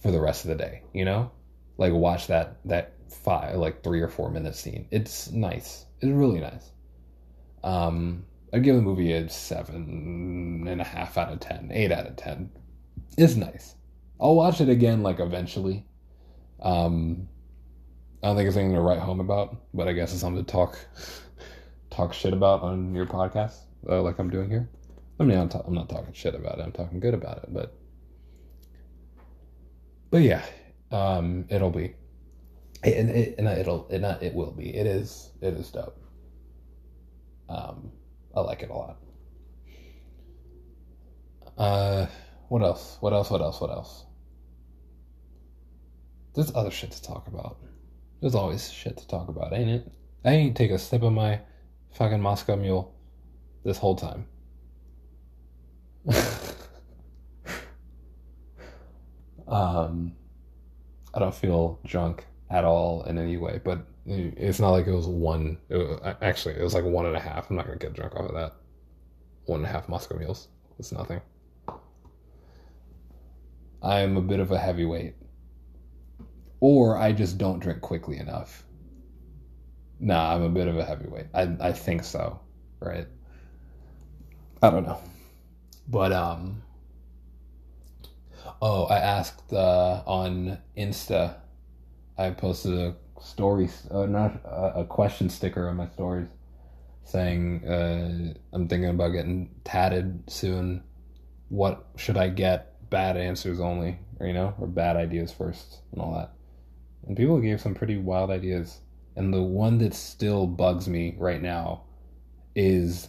for 0.00 0.10
the 0.10 0.20
rest 0.20 0.44
of 0.44 0.48
the 0.48 0.56
day, 0.56 0.82
you 0.92 1.04
know? 1.04 1.30
Like 1.82 1.92
watch 1.92 2.28
that 2.28 2.58
that 2.64 2.94
five 3.10 3.56
like 3.56 3.82
three 3.82 4.00
or 4.00 4.08
four 4.08 4.30
minute 4.30 4.54
scene. 4.54 4.86
It's 4.90 5.30
nice. 5.30 5.86
It's 6.00 6.12
really 6.12 6.40
nice. 6.40 6.70
Um, 7.64 8.24
I'd 8.52 8.62
give 8.62 8.76
the 8.76 8.82
movie 8.82 9.12
a 9.12 9.28
seven 9.28 10.66
and 10.68 10.80
a 10.80 10.84
half 10.84 11.18
out 11.18 11.32
of 11.32 11.40
ten, 11.40 11.70
eight 11.72 11.90
out 11.90 12.06
of 12.06 12.16
ten. 12.16 12.50
It's 13.18 13.34
nice. 13.34 13.74
I'll 14.20 14.36
watch 14.36 14.60
it 14.60 14.68
again 14.68 15.02
like 15.02 15.18
eventually. 15.18 15.84
Um, 16.60 17.28
I 18.22 18.28
don't 18.28 18.36
think 18.36 18.46
it's 18.46 18.56
anything 18.56 18.76
to 18.76 18.80
write 18.80 19.00
home 19.00 19.18
about, 19.18 19.56
but 19.74 19.88
I 19.88 19.92
guess 19.92 20.12
it's 20.12 20.20
something 20.20 20.44
to 20.44 20.50
talk 20.50 20.78
talk 21.90 22.14
shit 22.14 22.32
about 22.32 22.62
on 22.62 22.94
your 22.94 23.06
podcast, 23.06 23.56
uh, 23.88 24.00
like 24.00 24.18
I'm 24.20 24.30
doing 24.30 24.48
here. 24.48 24.68
I 25.18 25.24
mean, 25.24 25.38
I'm, 25.38 25.48
ta- 25.48 25.62
I'm 25.66 25.74
not 25.74 25.88
talking 25.88 26.12
shit 26.12 26.34
about 26.34 26.58
it. 26.58 26.62
I'm 26.62 26.72
talking 26.72 27.00
good 27.00 27.14
about 27.14 27.38
it, 27.38 27.52
but 27.52 27.74
but 30.10 30.22
yeah, 30.22 30.44
um, 30.92 31.46
it'll 31.48 31.70
be, 31.70 31.94
and 32.84 33.10
it, 33.10 33.36
and 33.38 33.48
it'll 33.48 33.88
it 33.88 34.00
not 34.00 34.22
it 34.22 34.34
will 34.34 34.52
be. 34.52 34.74
It 34.76 34.86
is 34.86 35.30
it 35.40 35.54
is 35.54 35.70
dope. 35.70 35.98
Um, 37.48 37.92
I 38.34 38.40
like 38.40 38.62
it 38.62 38.70
a 38.70 38.74
lot. 38.74 38.98
Uh, 41.56 42.06
what 42.48 42.62
else? 42.62 42.96
What 43.00 43.12
else? 43.12 43.30
What 43.30 43.40
else? 43.40 43.60
What 43.60 43.70
else? 43.70 44.04
There's 46.34 46.54
other 46.54 46.70
shit 46.70 46.92
to 46.92 47.02
talk 47.02 47.26
about. 47.28 47.58
There's 48.20 48.34
always 48.34 48.70
shit 48.70 48.96
to 48.98 49.06
talk 49.06 49.28
about, 49.28 49.52
ain't 49.52 49.68
it? 49.68 49.92
I 50.24 50.30
ain't 50.30 50.56
take 50.56 50.70
a 50.70 50.78
sip 50.78 51.02
of 51.02 51.12
my 51.12 51.40
fucking 51.92 52.20
Moscow 52.20 52.56
Mule 52.56 52.94
this 53.64 53.78
whole 53.78 53.96
time. 53.96 54.26
um, 59.48 60.14
I 61.14 61.18
don't 61.18 61.34
feel 61.34 61.78
drunk 61.84 62.26
at 62.50 62.64
all 62.64 63.02
in 63.04 63.18
any 63.18 63.36
way. 63.36 63.60
But 63.62 63.86
it's 64.06 64.60
not 64.60 64.70
like 64.70 64.86
it 64.86 64.94
was 64.94 65.06
one. 65.06 65.58
It 65.68 65.76
was, 65.76 66.00
actually, 66.20 66.54
it 66.54 66.62
was 66.62 66.74
like 66.74 66.84
one 66.84 67.06
and 67.06 67.16
a 67.16 67.20
half. 67.20 67.50
I'm 67.50 67.56
not 67.56 67.66
gonna 67.66 67.78
get 67.78 67.94
drunk 67.94 68.16
off 68.16 68.28
of 68.28 68.34
that. 68.34 68.54
One 69.46 69.60
and 69.60 69.66
a 69.66 69.72
half 69.72 69.88
Moscow 69.88 70.16
mules. 70.16 70.48
It's 70.78 70.92
nothing. 70.92 71.20
I'm 73.82 74.16
a 74.16 74.22
bit 74.22 74.40
of 74.40 74.52
a 74.52 74.58
heavyweight. 74.58 75.14
Or 76.60 76.96
I 76.96 77.12
just 77.12 77.38
don't 77.38 77.58
drink 77.58 77.80
quickly 77.80 78.18
enough. 78.18 78.64
Nah, 79.98 80.34
I'm 80.34 80.42
a 80.42 80.48
bit 80.48 80.68
of 80.68 80.78
a 80.78 80.84
heavyweight. 80.84 81.26
I 81.34 81.56
I 81.60 81.72
think 81.72 82.04
so, 82.04 82.40
right? 82.80 83.06
I 84.62 84.70
don't 84.70 84.86
know. 84.86 85.00
But 85.88 86.12
um 86.12 86.62
Oh, 88.64 88.84
I 88.84 88.98
asked 88.98 89.52
uh, 89.52 90.04
on 90.06 90.56
Insta. 90.78 91.34
I 92.16 92.30
posted 92.30 92.74
a 92.74 92.94
story, 93.20 93.68
uh, 93.90 94.06
not 94.06 94.40
a, 94.44 94.82
a 94.82 94.84
question 94.84 95.28
sticker 95.28 95.68
on 95.68 95.74
my 95.74 95.88
stories, 95.88 96.28
saying 97.02 97.66
uh, 97.66 98.34
I'm 98.52 98.68
thinking 98.68 98.90
about 98.90 99.08
getting 99.08 99.50
tatted 99.64 100.22
soon. 100.30 100.84
What 101.48 101.86
should 101.96 102.16
I 102.16 102.28
get? 102.28 102.88
Bad 102.88 103.16
answers 103.16 103.58
only, 103.58 103.98
or 104.20 104.28
you 104.28 104.32
know, 104.32 104.54
or 104.60 104.68
bad 104.68 104.94
ideas 104.94 105.32
first, 105.32 105.78
and 105.90 106.00
all 106.00 106.14
that. 106.14 106.32
And 107.08 107.16
people 107.16 107.40
gave 107.40 107.60
some 107.60 107.74
pretty 107.74 107.96
wild 107.96 108.30
ideas. 108.30 108.78
And 109.16 109.34
the 109.34 109.42
one 109.42 109.78
that 109.78 109.92
still 109.92 110.46
bugs 110.46 110.86
me 110.86 111.16
right 111.18 111.42
now 111.42 111.82
is 112.54 113.08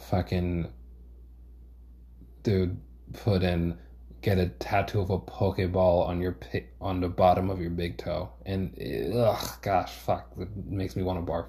fucking 0.00 0.72
dude 2.42 2.76
put 3.12 3.44
in 3.44 3.78
get 4.20 4.38
a 4.38 4.48
tattoo 4.48 5.00
of 5.00 5.10
a 5.10 5.18
pokeball 5.18 6.06
on 6.06 6.20
your 6.20 6.36
on 6.80 7.00
the 7.00 7.08
bottom 7.08 7.50
of 7.50 7.60
your 7.60 7.70
big 7.70 7.96
toe 7.98 8.28
and 8.44 8.76
ugh 9.14 9.62
gosh 9.62 9.92
fuck 9.92 10.30
it 10.38 10.48
makes 10.66 10.96
me 10.96 11.02
want 11.02 11.24
to 11.24 11.32
barf 11.32 11.46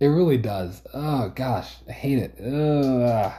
it 0.00 0.06
really 0.06 0.38
does 0.38 0.82
oh 0.94 1.28
gosh 1.28 1.76
i 1.88 1.92
hate 1.92 2.18
it 2.18 2.40
ugh. 2.40 3.32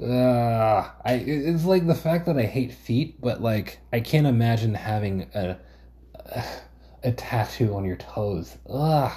Ugh. 0.00 0.90
I 1.04 1.12
it's 1.14 1.64
like 1.64 1.86
the 1.86 1.94
fact 1.94 2.26
that 2.26 2.38
I 2.38 2.44
hate 2.44 2.72
feet, 2.72 3.20
but 3.20 3.42
like 3.42 3.78
I 3.92 4.00
can't 4.00 4.26
imagine 4.26 4.74
having 4.74 5.28
a 5.34 5.58
a, 6.14 6.44
a 7.04 7.12
tattoo 7.12 7.74
on 7.74 7.84
your 7.84 7.96
toes. 7.96 8.56
Ugh. 8.68 9.12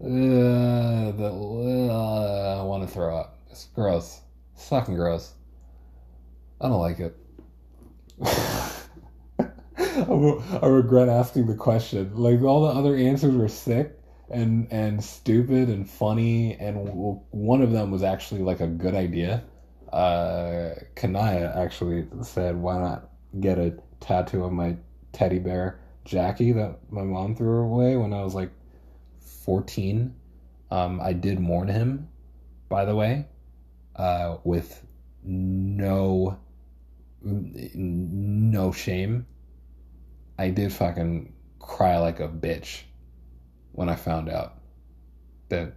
The, 0.00 1.26
ugh, 1.26 2.60
I 2.60 2.62
want 2.62 2.86
to 2.86 2.92
throw 2.92 3.16
up. 3.16 3.38
It's 3.50 3.66
gross. 3.74 4.20
It's 4.54 4.68
fucking 4.68 4.94
gross. 4.94 5.34
I 6.60 6.68
don't 6.68 6.80
like 6.80 6.98
it. 6.98 7.16
I 9.78 10.66
regret 10.66 11.08
asking 11.08 11.46
the 11.46 11.54
question. 11.54 12.12
Like 12.14 12.42
all 12.42 12.62
the 12.62 12.78
other 12.78 12.96
answers 12.96 13.34
were 13.34 13.48
sick 13.48 13.98
and 14.30 14.66
and 14.70 15.02
stupid 15.02 15.68
and 15.68 15.88
funny, 15.88 16.54
and 16.54 16.76
one 17.30 17.62
of 17.62 17.72
them 17.72 17.90
was 17.90 18.02
actually 18.02 18.42
like 18.42 18.60
a 18.60 18.66
good 18.66 18.94
idea. 18.94 19.44
Uh, 19.92 20.70
Kanaya 20.96 21.52
actually 21.56 22.06
said, 22.22 22.56
"Why 22.56 22.78
not 22.78 23.08
get 23.40 23.58
a 23.58 23.74
tattoo 24.00 24.44
of 24.44 24.52
my 24.52 24.76
teddy 25.12 25.38
bear 25.38 25.80
Jackie 26.04 26.52
that 26.52 26.78
my 26.90 27.02
mom 27.02 27.36
threw 27.36 27.62
away 27.62 27.96
when 27.96 28.12
I 28.12 28.22
was 28.22 28.34
like 28.34 28.50
14?" 29.20 30.14
Um, 30.70 31.00
I 31.00 31.12
did 31.12 31.38
mourn 31.40 31.68
him, 31.68 32.08
by 32.68 32.84
the 32.84 32.94
way, 32.94 33.26
uh, 33.96 34.36
with 34.44 34.84
no 35.22 36.38
no 37.22 38.72
shame. 38.72 39.26
I 40.38 40.50
did 40.50 40.72
fucking 40.72 41.32
cry 41.58 41.98
like 41.98 42.20
a 42.20 42.28
bitch 42.28 42.82
when 43.72 43.88
I 43.88 43.96
found 43.96 44.28
out 44.28 44.54
that, 45.48 45.74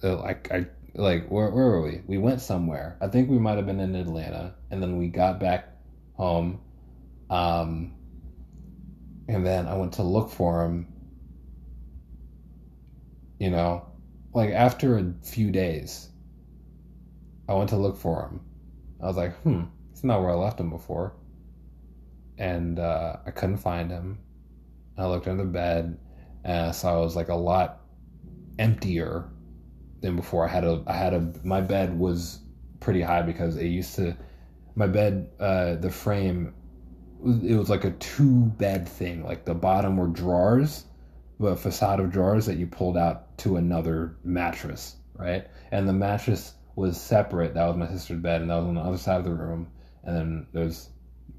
that 0.00 0.16
like 0.16 0.50
I 0.50 0.66
like 0.94 1.28
where 1.28 1.50
where 1.50 1.66
were 1.66 1.82
we? 1.82 2.02
We 2.06 2.18
went 2.18 2.40
somewhere. 2.40 2.96
I 3.00 3.08
think 3.08 3.30
we 3.30 3.38
might 3.38 3.56
have 3.56 3.66
been 3.66 3.80
in 3.80 3.94
Atlanta, 3.94 4.54
and 4.70 4.82
then 4.82 4.98
we 4.98 5.08
got 5.08 5.40
back 5.40 5.76
home. 6.14 6.60
Um, 7.30 7.94
and 9.28 9.46
then 9.46 9.66
I 9.68 9.76
went 9.76 9.94
to 9.94 10.02
look 10.02 10.30
for 10.30 10.64
him. 10.64 10.88
You 13.38 13.50
know, 13.50 13.86
like 14.34 14.50
after 14.50 14.98
a 14.98 15.14
few 15.22 15.50
days, 15.50 16.08
I 17.48 17.54
went 17.54 17.70
to 17.70 17.76
look 17.76 17.96
for 17.96 18.22
him. 18.22 18.40
I 19.00 19.06
was 19.06 19.16
like, 19.16 19.34
hmm, 19.42 19.64
not 20.04 20.20
where 20.20 20.30
I 20.30 20.34
left 20.34 20.60
him 20.60 20.70
before. 20.70 21.14
And 22.38 22.78
uh, 22.78 23.16
I 23.26 23.30
couldn't 23.30 23.58
find 23.58 23.90
him. 23.90 24.18
I 24.96 25.06
looked 25.06 25.28
under 25.28 25.44
the 25.44 25.50
bed, 25.50 25.98
and 26.44 26.66
I 26.68 26.70
saw 26.72 26.98
it 26.98 27.04
was 27.04 27.16
like 27.16 27.28
a 27.28 27.34
lot 27.34 27.80
emptier 28.58 29.28
than 30.00 30.16
before. 30.16 30.44
I 30.44 30.48
had 30.48 30.64
a, 30.64 30.82
I 30.86 30.94
had 30.94 31.14
a, 31.14 31.32
my 31.44 31.60
bed 31.60 31.98
was 31.98 32.40
pretty 32.80 33.02
high 33.02 33.22
because 33.22 33.56
it 33.56 33.66
used 33.66 33.94
to, 33.96 34.16
my 34.74 34.86
bed, 34.86 35.30
uh, 35.40 35.76
the 35.76 35.90
frame, 35.90 36.54
it 37.24 37.56
was 37.56 37.70
like 37.70 37.84
a 37.84 37.90
two 37.92 38.44
bed 38.44 38.88
thing. 38.88 39.24
Like 39.24 39.44
the 39.44 39.54
bottom 39.54 39.96
were 39.96 40.06
drawers, 40.08 40.84
a 41.40 41.56
facade 41.56 42.00
of 42.00 42.10
drawers 42.10 42.46
that 42.46 42.56
you 42.56 42.66
pulled 42.66 42.96
out 42.96 43.38
to 43.38 43.56
another 43.56 44.16
mattress, 44.24 44.96
right? 45.14 45.46
And 45.70 45.88
the 45.88 45.92
mattress 45.92 46.54
was 46.74 47.00
separate. 47.00 47.54
That 47.54 47.66
was 47.66 47.76
my 47.76 47.88
sister's 47.88 48.20
bed, 48.20 48.40
and 48.40 48.50
that 48.50 48.56
was 48.56 48.66
on 48.66 48.74
the 48.74 48.80
other 48.80 48.98
side 48.98 49.18
of 49.18 49.24
the 49.24 49.32
room. 49.32 49.68
And 50.08 50.46
there's, 50.52 50.90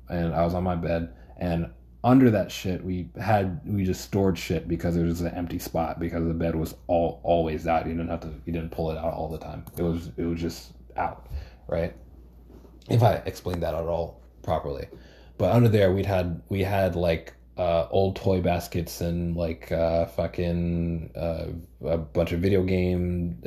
and 0.09 0.33
I 0.33 0.43
was 0.43 0.53
on 0.53 0.63
my 0.63 0.75
bed, 0.75 1.13
and 1.37 1.71
under 2.01 2.29
that 2.29 2.49
shit 2.49 2.81
we 2.81 3.09
had 3.19 3.59
we 3.65 3.83
just 3.83 4.01
stored 4.01 4.37
shit 4.37 4.69
because 4.69 4.95
it 4.95 5.03
was 5.03 5.19
an 5.19 5.33
empty 5.35 5.59
spot 5.59 5.99
because 5.99 6.25
the 6.25 6.33
bed 6.33 6.55
was 6.55 6.75
all 6.87 7.19
always 7.23 7.67
out. 7.67 7.85
You 7.85 7.93
didn't 7.93 8.09
have 8.09 8.21
to 8.21 8.33
you 8.45 8.53
didn't 8.53 8.71
pull 8.71 8.91
it 8.91 8.97
out 8.97 9.13
all 9.13 9.27
the 9.27 9.37
time. 9.37 9.65
It 9.77 9.83
was 9.83 10.11
it 10.15 10.23
was 10.23 10.39
just 10.39 10.71
out 10.95 11.27
right? 11.69 11.95
If 12.89 13.03
i 13.03 13.13
explained 13.25 13.63
that 13.63 13.75
at 13.75 13.83
all 13.83 14.21
properly. 14.41 14.87
But 15.37 15.51
under 15.53 15.69
there 15.69 15.93
we'd 15.93 16.05
had 16.05 16.41
we 16.49 16.63
had 16.63 16.95
like 16.95 17.33
uh, 17.57 17.87
old 17.91 18.15
toy 18.15 18.41
baskets 18.41 19.01
and 19.01 19.35
like 19.35 19.71
uh, 19.71 20.05
fucking 20.07 21.11
uh, 21.15 21.47
a 21.85 21.97
bunch 21.97 22.31
of 22.31 22.39
video 22.39 22.63
game 22.63 23.37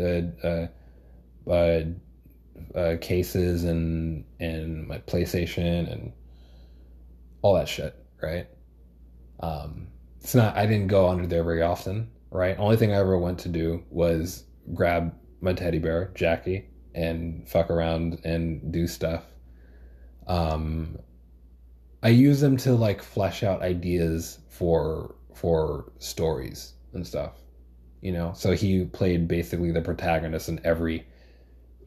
uh, 2.75 2.97
cases 3.01 3.65
and 3.65 4.25
and 4.41 4.87
my 4.87 4.99
PlayStation 4.99 5.91
and 5.93 6.13
all 7.43 7.55
that 7.55 7.69
shit 7.69 7.97
right? 8.23 8.47
Um, 9.41 9.89
it's 10.21 10.35
not. 10.35 10.57
I 10.57 10.67
didn't 10.67 10.87
go 10.87 11.09
under 11.09 11.27
there 11.27 11.45
very 11.45 11.63
often, 11.63 12.11
right? 12.31 12.57
Only 12.59 12.77
thing 12.77 12.93
I 12.93 12.97
ever 12.97 13.19
went 13.19 13.41
to 13.41 13.49
do 13.49 13.83
was 13.91 14.45
grab 14.73 15.13
my 15.41 15.53
teddy 15.53 15.81
bear 15.81 16.13
Jackie 16.15 16.69
and 16.95 17.47
fuck 17.49 17.69
around 17.69 18.21
and 18.25 18.73
do 18.73 18.87
stuff. 18.87 19.25
Um, 20.29 20.99
I 22.03 22.09
use 22.09 22.41
them 22.41 22.57
to 22.59 22.73
like 22.73 23.03
flesh 23.03 23.43
out 23.43 23.63
ideas 23.63 24.39
for 24.49 25.17
for 25.35 25.93
stories 25.99 26.75
and 26.95 27.07
stuff. 27.07 27.33
You 28.01 28.13
know, 28.13 28.33
so 28.35 28.53
he 28.53 28.85
played 28.85 29.29
basically 29.29 29.73
the 29.73 29.83
protagonist 29.83 30.49
in 30.49 30.61
every. 30.65 31.07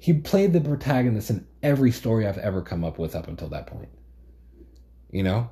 He 0.05 0.13
played 0.13 0.53
the 0.53 0.61
protagonist 0.61 1.31
in 1.31 1.47
every 1.63 1.89
story 1.89 2.27
I've 2.27 2.37
ever 2.37 2.61
come 2.61 2.83
up 2.83 2.99
with 2.99 3.15
up 3.15 3.27
until 3.27 3.47
that 3.47 3.65
point. 3.65 3.89
You 5.09 5.23
know, 5.23 5.49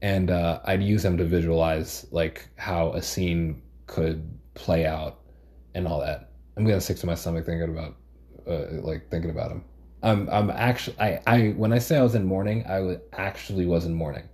and 0.00 0.30
uh, 0.30 0.60
I'd 0.64 0.84
use 0.84 1.02
them 1.02 1.16
to 1.16 1.24
visualize 1.24 2.06
like 2.12 2.48
how 2.54 2.92
a 2.92 3.02
scene 3.02 3.60
could 3.88 4.38
play 4.54 4.86
out 4.86 5.18
and 5.74 5.88
all 5.88 5.98
that. 5.98 6.30
I'm 6.56 6.64
gonna 6.64 6.80
sick 6.80 6.98
to 6.98 7.06
my 7.06 7.16
stomach 7.16 7.44
thinking 7.44 7.68
about 7.68 7.96
uh, 8.46 8.82
like 8.82 9.10
thinking 9.10 9.30
about 9.30 9.50
him. 9.50 9.64
I'm 10.00 10.28
I'm 10.30 10.48
actually 10.50 11.00
I 11.00 11.20
I 11.26 11.48
when 11.56 11.72
I 11.72 11.80
say 11.80 11.96
I 11.96 12.04
was 12.04 12.14
in 12.14 12.24
mourning, 12.24 12.64
I 12.68 12.78
was 12.78 12.98
actually 13.14 13.66
was 13.66 13.84
in 13.84 13.94
mourning, 13.94 14.28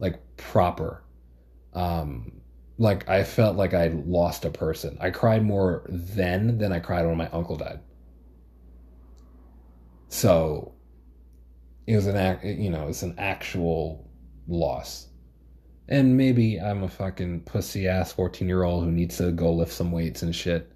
like 0.00 0.20
proper. 0.36 1.02
Um, 1.72 2.42
like 2.76 3.08
I 3.08 3.24
felt 3.24 3.56
like 3.56 3.72
I 3.72 3.88
lost 4.04 4.44
a 4.44 4.50
person. 4.50 4.98
I 5.00 5.08
cried 5.08 5.42
more 5.42 5.86
then 5.88 6.58
than 6.58 6.74
I 6.74 6.78
cried 6.78 7.06
when 7.06 7.16
my 7.16 7.30
uncle 7.30 7.56
died. 7.56 7.80
So 10.10 10.74
it 11.86 11.94
was 11.94 12.06
an 12.06 12.16
act, 12.16 12.44
you 12.44 12.68
know, 12.68 12.88
it's 12.88 13.02
an 13.02 13.14
actual 13.16 14.10
loss. 14.48 15.06
And 15.88 16.16
maybe 16.16 16.60
I'm 16.60 16.82
a 16.82 16.88
fucking 16.88 17.42
pussy 17.42 17.86
ass 17.88 18.12
14 18.12 18.46
year 18.46 18.64
old 18.64 18.84
who 18.84 18.90
needs 18.90 19.16
to 19.18 19.30
go 19.30 19.52
lift 19.52 19.72
some 19.72 19.92
weights 19.92 20.22
and 20.22 20.34
shit. 20.34 20.70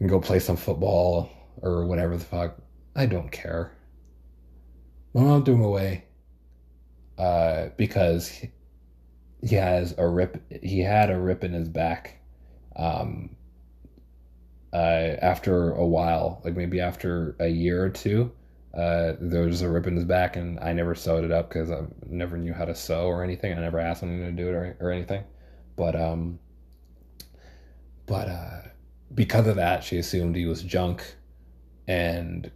And 0.00 0.08
go 0.08 0.20
play 0.20 0.40
some 0.40 0.56
football 0.56 1.30
or 1.62 1.86
whatever 1.86 2.16
the 2.16 2.24
fuck. 2.24 2.58
I 2.96 3.06
don't 3.06 3.30
care. 3.30 3.72
My 5.14 5.22
mom 5.22 5.44
threw 5.44 5.54
him 5.54 5.62
away 5.62 6.06
uh, 7.18 7.68
because 7.76 8.28
he, 8.28 9.54
has 9.54 9.94
a 9.96 10.08
rip. 10.08 10.42
He 10.62 10.80
had 10.80 11.10
a 11.10 11.18
rip 11.18 11.44
in 11.44 11.52
his 11.52 11.68
back. 11.68 12.20
Um, 12.74 13.36
uh, 14.74 15.16
after 15.22 15.70
a 15.72 15.86
while, 15.86 16.40
like 16.44 16.56
maybe 16.56 16.80
after 16.80 17.36
a 17.38 17.46
year 17.46 17.84
or 17.84 17.90
two, 17.90 18.32
uh, 18.76 19.12
there 19.20 19.42
was 19.42 19.62
a 19.62 19.68
rip 19.68 19.86
in 19.86 19.94
his 19.94 20.04
back, 20.04 20.34
and 20.34 20.58
I 20.58 20.72
never 20.72 20.96
sewed 20.96 21.24
it 21.24 21.30
up 21.30 21.48
because 21.48 21.70
I 21.70 21.82
never 22.08 22.36
knew 22.36 22.52
how 22.52 22.64
to 22.64 22.74
sew 22.74 23.06
or 23.06 23.22
anything. 23.22 23.56
I 23.56 23.60
never 23.60 23.78
asked 23.78 24.02
anyone 24.02 24.26
to 24.26 24.32
do 24.32 24.48
it 24.48 24.52
or, 24.52 24.76
or 24.80 24.90
anything. 24.90 25.22
But 25.76 25.94
um, 25.94 26.40
but 28.06 28.28
uh, 28.28 28.60
because 29.14 29.46
of 29.46 29.56
that, 29.56 29.84
she 29.84 29.98
assumed 29.98 30.34
he 30.34 30.46
was 30.46 30.62
junk, 30.62 31.14
and 31.86 32.50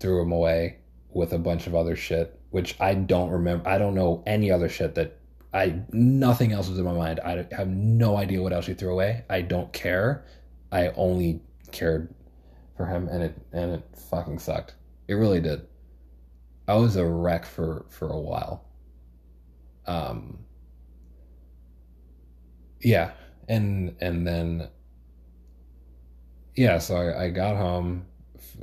threw 0.00 0.22
him 0.22 0.32
away 0.32 0.78
with 1.10 1.34
a 1.34 1.38
bunch 1.38 1.66
of 1.66 1.74
other 1.74 1.96
shit, 1.96 2.40
which 2.48 2.80
I 2.80 2.94
don't 2.94 3.28
remember. 3.28 3.68
I 3.68 3.76
don't 3.76 3.94
know 3.94 4.22
any 4.26 4.50
other 4.50 4.70
shit 4.70 4.94
that 4.94 5.18
I 5.52 5.82
nothing 5.92 6.52
else 6.52 6.70
was 6.70 6.78
in 6.78 6.86
my 6.86 6.94
mind. 6.94 7.20
I 7.20 7.46
have 7.52 7.68
no 7.68 8.16
idea 8.16 8.42
what 8.42 8.54
else 8.54 8.64
she 8.64 8.72
threw 8.72 8.92
away. 8.92 9.24
I 9.28 9.42
don't 9.42 9.70
care. 9.74 10.24
I 10.72 10.88
only 10.96 11.42
cared 11.72 12.14
for 12.76 12.86
him, 12.86 13.08
and 13.08 13.22
it 13.22 13.34
and 13.52 13.72
it 13.72 13.84
fucking 14.10 14.38
sucked. 14.38 14.74
It 15.08 15.14
really 15.14 15.40
did. 15.40 15.66
I 16.66 16.74
was 16.74 16.96
a 16.96 17.06
wreck 17.06 17.44
for 17.44 17.86
for 17.88 18.08
a 18.08 18.18
while. 18.18 18.64
Um 19.86 20.40
yeah, 22.80 23.12
and 23.48 23.96
and 24.00 24.26
then 24.26 24.68
yeah, 26.56 26.78
so 26.78 26.96
I, 26.96 27.24
I 27.24 27.30
got 27.30 27.56
home, 27.56 28.06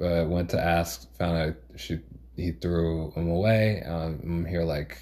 uh, 0.03 0.25
went 0.27 0.49
to 0.49 0.59
ask, 0.59 1.13
found 1.17 1.37
out 1.37 1.55
she 1.77 1.99
he 2.35 2.51
threw 2.51 3.11
him 3.11 3.29
away. 3.29 3.81
Um, 3.83 4.19
I'm 4.23 4.45
here 4.45 4.63
like 4.63 4.97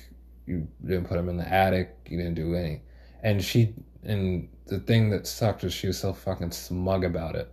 you 0.46 0.68
didn't 0.86 1.08
put 1.08 1.18
him 1.18 1.30
in 1.30 1.38
the 1.38 1.48
attic, 1.48 1.96
you 2.08 2.18
didn't 2.18 2.36
do 2.36 2.56
any, 2.56 2.82
and 3.24 3.44
she 3.44 3.74
and 4.04 4.48
the 4.68 4.80
thing 4.80 5.10
that 5.10 5.28
sucked 5.28 5.64
was 5.64 5.74
she 5.74 5.88
was 5.88 5.98
so 5.98 6.14
fucking 6.14 6.52
smug 6.52 7.04
about 7.04 7.36
it, 7.36 7.52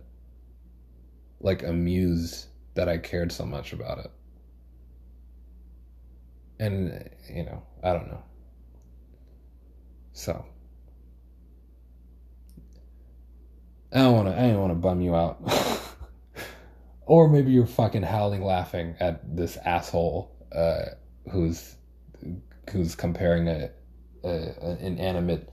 like 1.41 1.63
amused 1.63 2.47
that 2.75 2.87
I 2.87 2.97
cared 2.97 3.31
so 3.31 3.45
much 3.45 3.73
about 3.73 3.99
it. 3.99 4.11
And, 6.59 7.09
you 7.33 7.43
know, 7.43 7.63
I 7.83 7.93
don't 7.93 8.07
know. 8.07 8.23
So. 10.13 10.45
I 13.93 13.99
don't 13.99 14.13
want 14.13 14.29
to. 14.29 14.39
I 14.39 14.47
don't 14.47 14.61
want 14.61 14.71
to 14.71 14.75
bum 14.75 15.01
you 15.01 15.15
out, 15.15 15.41
or 17.05 17.27
maybe 17.27 17.51
you're 17.51 17.65
fucking 17.65 18.03
howling, 18.03 18.41
laughing 18.41 18.95
at 19.01 19.35
this 19.35 19.57
asshole 19.57 20.31
uh, 20.55 20.95
who's 21.29 21.75
who's 22.71 22.95
comparing 22.95 23.49
a, 23.49 23.69
a, 24.23 24.29
an 24.29 24.77
inanimate 24.77 25.49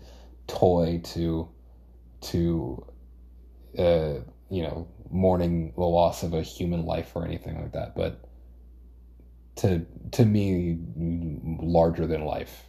toy 0.46 1.00
to 1.02 1.48
to 2.20 2.86
uh, 3.76 4.14
you 4.50 4.62
know 4.62 4.86
mourning 5.10 5.72
the 5.76 5.84
loss 5.84 6.22
of 6.22 6.34
a 6.34 6.42
human 6.42 6.84
life 6.84 7.12
or 7.14 7.24
anything 7.24 7.60
like 7.60 7.72
that, 7.72 7.94
but 7.94 8.20
to 9.56 9.84
to 10.12 10.24
me, 10.24 10.78
larger 11.60 12.06
than 12.06 12.24
life. 12.24 12.64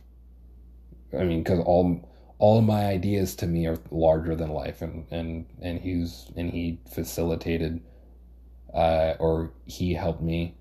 I 1.17 1.23
mean, 1.23 1.43
because 1.43 1.59
all 1.59 2.09
all 2.39 2.61
my 2.61 2.85
ideas 2.85 3.35
to 3.35 3.47
me 3.47 3.67
are 3.67 3.77
larger 3.91 4.35
than 4.35 4.49
life, 4.49 4.81
and 4.81 5.05
and 5.11 5.45
and 5.61 5.79
he's 5.79 6.31
and 6.35 6.49
he 6.49 6.79
facilitated, 6.93 7.81
uh, 8.73 9.13
or 9.19 9.51
he 9.65 9.93
helped 9.93 10.21
me 10.21 10.55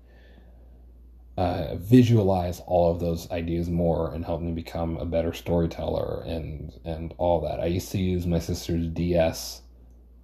uh, 1.37 1.75
visualize 1.75 2.59
all 2.67 2.91
of 2.91 2.99
those 2.99 3.31
ideas 3.31 3.69
more 3.69 4.13
and 4.13 4.25
help 4.25 4.41
me 4.41 4.51
become 4.51 4.97
a 4.97 5.05
better 5.05 5.33
storyteller 5.33 6.21
and 6.25 6.73
and 6.83 7.13
all 7.17 7.41
that. 7.41 7.59
I 7.59 7.65
used 7.67 7.91
to 7.93 7.97
use 7.97 8.27
my 8.27 8.39
sister's 8.39 8.87
DS 8.87 9.61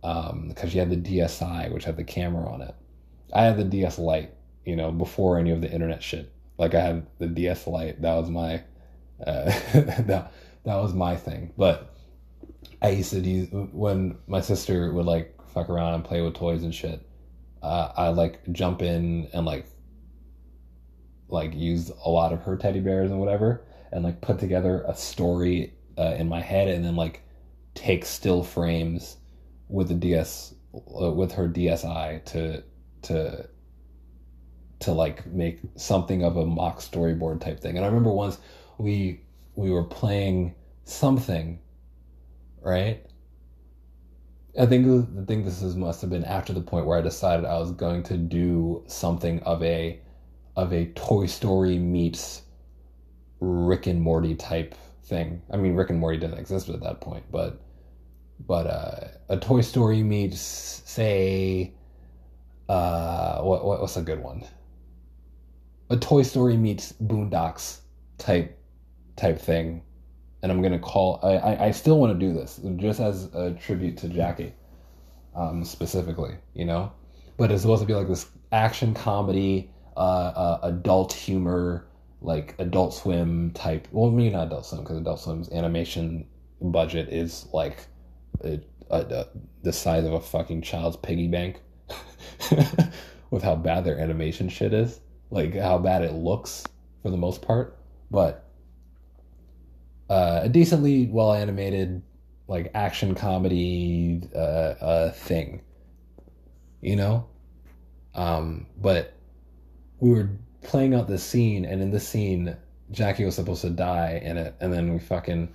um, 0.06 0.50
because 0.50 0.72
she 0.72 0.78
had 0.78 0.92
the 0.92 0.98
DSi, 0.98 1.72
which 1.74 1.84
had 1.84 1.98
the 1.98 2.04
camera 2.04 2.48
on 2.48 2.62
it. 2.62 2.76
I 3.34 3.44
had 3.44 3.58
the 3.58 3.64
DS 3.64 3.98
Lite, 3.98 4.32
you 4.64 4.76
know, 4.76 4.92
before 4.92 5.40
any 5.40 5.50
of 5.50 5.62
the 5.62 5.72
internet 5.72 6.04
shit. 6.04 6.32
Like 6.60 6.76
I 6.76 6.82
had 6.82 7.08
the 7.18 7.26
DS 7.26 7.66
Lite. 7.66 8.04
That 8.04 8.14
was 8.14 8.30
my 8.30 8.64
uh, 9.26 9.46
that 9.74 10.32
that 10.64 10.76
was 10.76 10.94
my 10.94 11.16
thing. 11.16 11.54
But 11.58 11.96
I 12.84 12.90
used 12.90 13.10
to 13.12 13.22
do 13.22 13.46
when 13.74 14.16
my 14.28 14.42
sister 14.42 14.94
would 14.94 15.08
like 15.08 15.36
fuck 15.48 15.70
around 15.70 15.96
and 15.96 16.06
play 16.06 16.22
with 16.22 16.36
toys 16.36 16.62
and 16.62 16.74
shit. 16.74 17.02
Uh, 17.64 17.92
I 17.98 18.10
like 18.10 18.42
jump 18.52 18.84
in 18.84 19.28
and 19.34 19.44
like 19.44 19.66
like 21.30 21.56
use 21.56 21.90
a 21.90 22.10
lot 22.10 22.32
of 22.32 22.44
her 22.44 22.58
teddy 22.58 22.80
bears 22.80 23.10
and 23.10 23.20
whatever, 23.20 23.66
and 23.92 24.04
like 24.04 24.22
put 24.22 24.38
together 24.38 24.86
a 24.88 24.96
story 24.96 25.74
uh, 25.98 26.14
in 26.16 26.30
my 26.30 26.42
head, 26.42 26.68
and 26.68 26.86
then 26.86 26.96
like 26.96 27.24
take 27.74 28.06
still 28.06 28.44
frames 28.44 29.18
with 29.68 29.88
the 29.88 29.96
DS 29.96 30.54
uh, 30.74 31.12
with 31.12 31.32
her 31.34 31.48
DSi 31.48 32.24
to 32.26 32.64
to 33.04 33.48
to 34.80 34.92
like 34.92 35.26
make 35.28 35.60
something 35.76 36.24
of 36.24 36.38
a 36.38 36.46
mock 36.46 36.80
storyboard 36.80 37.42
type 37.42 37.60
thing. 37.60 37.78
And 37.78 37.86
I 37.86 37.88
remember 37.88 38.12
once 38.12 38.38
we 38.78 39.22
we 39.56 39.72
were 39.72 39.84
playing 39.84 40.56
something, 40.84 41.60
right? 42.62 43.06
I 44.60 44.66
think 44.66 45.08
I 45.20 45.26
think 45.26 45.46
this 45.46 45.62
is 45.62 45.76
must 45.76 46.02
have 46.02 46.10
been 46.10 46.26
after 46.26 46.54
the 46.54 46.62
point 46.62 46.86
where 46.86 46.98
I 46.98 47.02
decided 47.02 47.46
I 47.46 47.58
was 47.58 47.72
going 47.72 48.04
to 48.04 48.18
do 48.18 48.84
something 48.88 49.42
of 49.44 49.62
a 49.64 50.00
of 50.56 50.72
a 50.72 50.86
Toy 50.88 51.26
Story 51.26 51.78
meets 51.78 52.44
Rick 53.40 53.88
and 53.88 54.02
Morty 54.02 54.36
type 54.36 54.76
thing. 55.04 55.42
I 55.52 55.58
mean, 55.58 55.76
Rick 55.76 55.90
and 55.90 56.00
Morty 56.00 56.18
didn't 56.18 56.40
exist 56.40 56.70
at 56.70 56.82
that 56.82 57.02
point, 57.02 57.26
but 57.32 57.62
but 58.40 58.68
uh, 58.68 59.08
a 59.30 59.38
Toy 59.38 59.62
Story 59.62 60.04
meets 60.04 60.40
say 60.40 61.74
uh, 62.70 63.42
what, 63.42 63.66
what 63.66 63.82
what's 63.82 63.98
a 63.98 64.02
good 64.02 64.22
one? 64.22 64.44
A 65.90 65.98
Toy 65.98 66.24
Story 66.24 66.58
meets 66.58 66.94
Boondocks 66.94 67.82
type 68.18 68.58
type 69.16 69.40
thing, 69.40 69.84
and 70.42 70.52
I'm 70.52 70.62
gonna 70.62 70.80
call. 70.80 71.20
I 71.24 71.36
I, 71.36 71.66
I 71.68 71.72
still 71.72 72.00
want 72.00 72.18
to 72.18 72.26
do 72.28 72.34
this 72.34 72.60
just 72.78 73.00
as 73.00 73.26
a 73.36 73.52
tribute 73.52 73.98
to 73.98 74.10
Jackie, 74.10 74.54
um, 75.36 75.64
specifically, 75.64 76.36
you 76.54 76.66
know. 76.66 76.92
But 77.38 77.52
it's 77.52 77.62
supposed 77.62 77.82
to 77.82 77.88
be 77.88 77.94
like 77.94 78.08
this 78.08 78.28
action 78.52 78.94
comedy, 78.94 79.70
uh, 79.96 80.00
uh 80.00 80.60
adult 80.64 81.14
humor, 81.14 81.88
like 82.22 82.56
Adult 82.58 82.94
Swim 82.94 83.52
type. 83.52 83.88
Well, 83.92 84.10
maybe 84.10 84.32
not 84.32 84.48
Adult 84.48 84.66
Swim 84.66 84.82
because 84.82 84.98
Adult 84.98 85.20
Swim's 85.20 85.52
animation 85.52 86.26
budget 86.62 87.10
is 87.10 87.48
like 87.54 87.86
a, 88.44 88.60
a, 88.90 89.26
the 89.64 89.74
size 89.74 90.06
of 90.06 90.14
a 90.14 90.22
fucking 90.22 90.62
child's 90.62 90.98
piggy 90.98 91.28
bank 91.28 91.62
with 93.30 93.44
how 93.44 93.56
bad 93.56 93.86
their 93.86 94.00
animation 94.00 94.50
shit 94.50 94.74
is, 94.74 95.00
like 95.30 95.56
how 95.56 95.78
bad 95.78 96.02
it 96.02 96.14
looks 96.14 96.64
for 97.02 97.10
the 97.10 97.18
most 97.18 97.42
part. 97.42 97.78
But 98.12 98.46
uh, 100.10 100.42
a 100.44 100.50
decently 100.50 101.08
well 101.08 101.34
animated, 101.34 102.02
like 102.48 102.72
action 102.76 103.16
comedy 103.16 104.22
uh, 104.36 104.38
uh, 104.38 105.12
thing, 105.12 105.62
you 106.82 106.96
know. 106.96 107.28
Um, 108.14 108.68
but 108.78 109.14
we 110.00 110.12
were 110.12 110.30
playing 110.62 110.94
out 110.94 111.08
this 111.08 111.24
scene, 111.24 111.66
and 111.66 111.82
in 111.82 111.92
this 111.92 112.08
scene, 112.08 112.56
Jackie 112.92 113.26
was 113.26 113.36
supposed 113.36 113.62
to 113.62 113.70
die 113.70 114.22
in 114.24 114.38
it, 114.38 114.56
and 114.60 114.72
then 114.72 114.94
we 114.94 115.00
fucking 115.00 115.52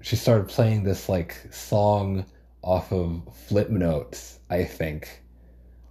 she 0.00 0.16
started 0.16 0.48
playing 0.48 0.84
this 0.84 1.08
like 1.08 1.36
song 1.50 2.24
off 2.62 2.92
of 2.92 3.22
Flipnotes, 3.48 4.38
I 4.48 4.64
think, 4.64 5.22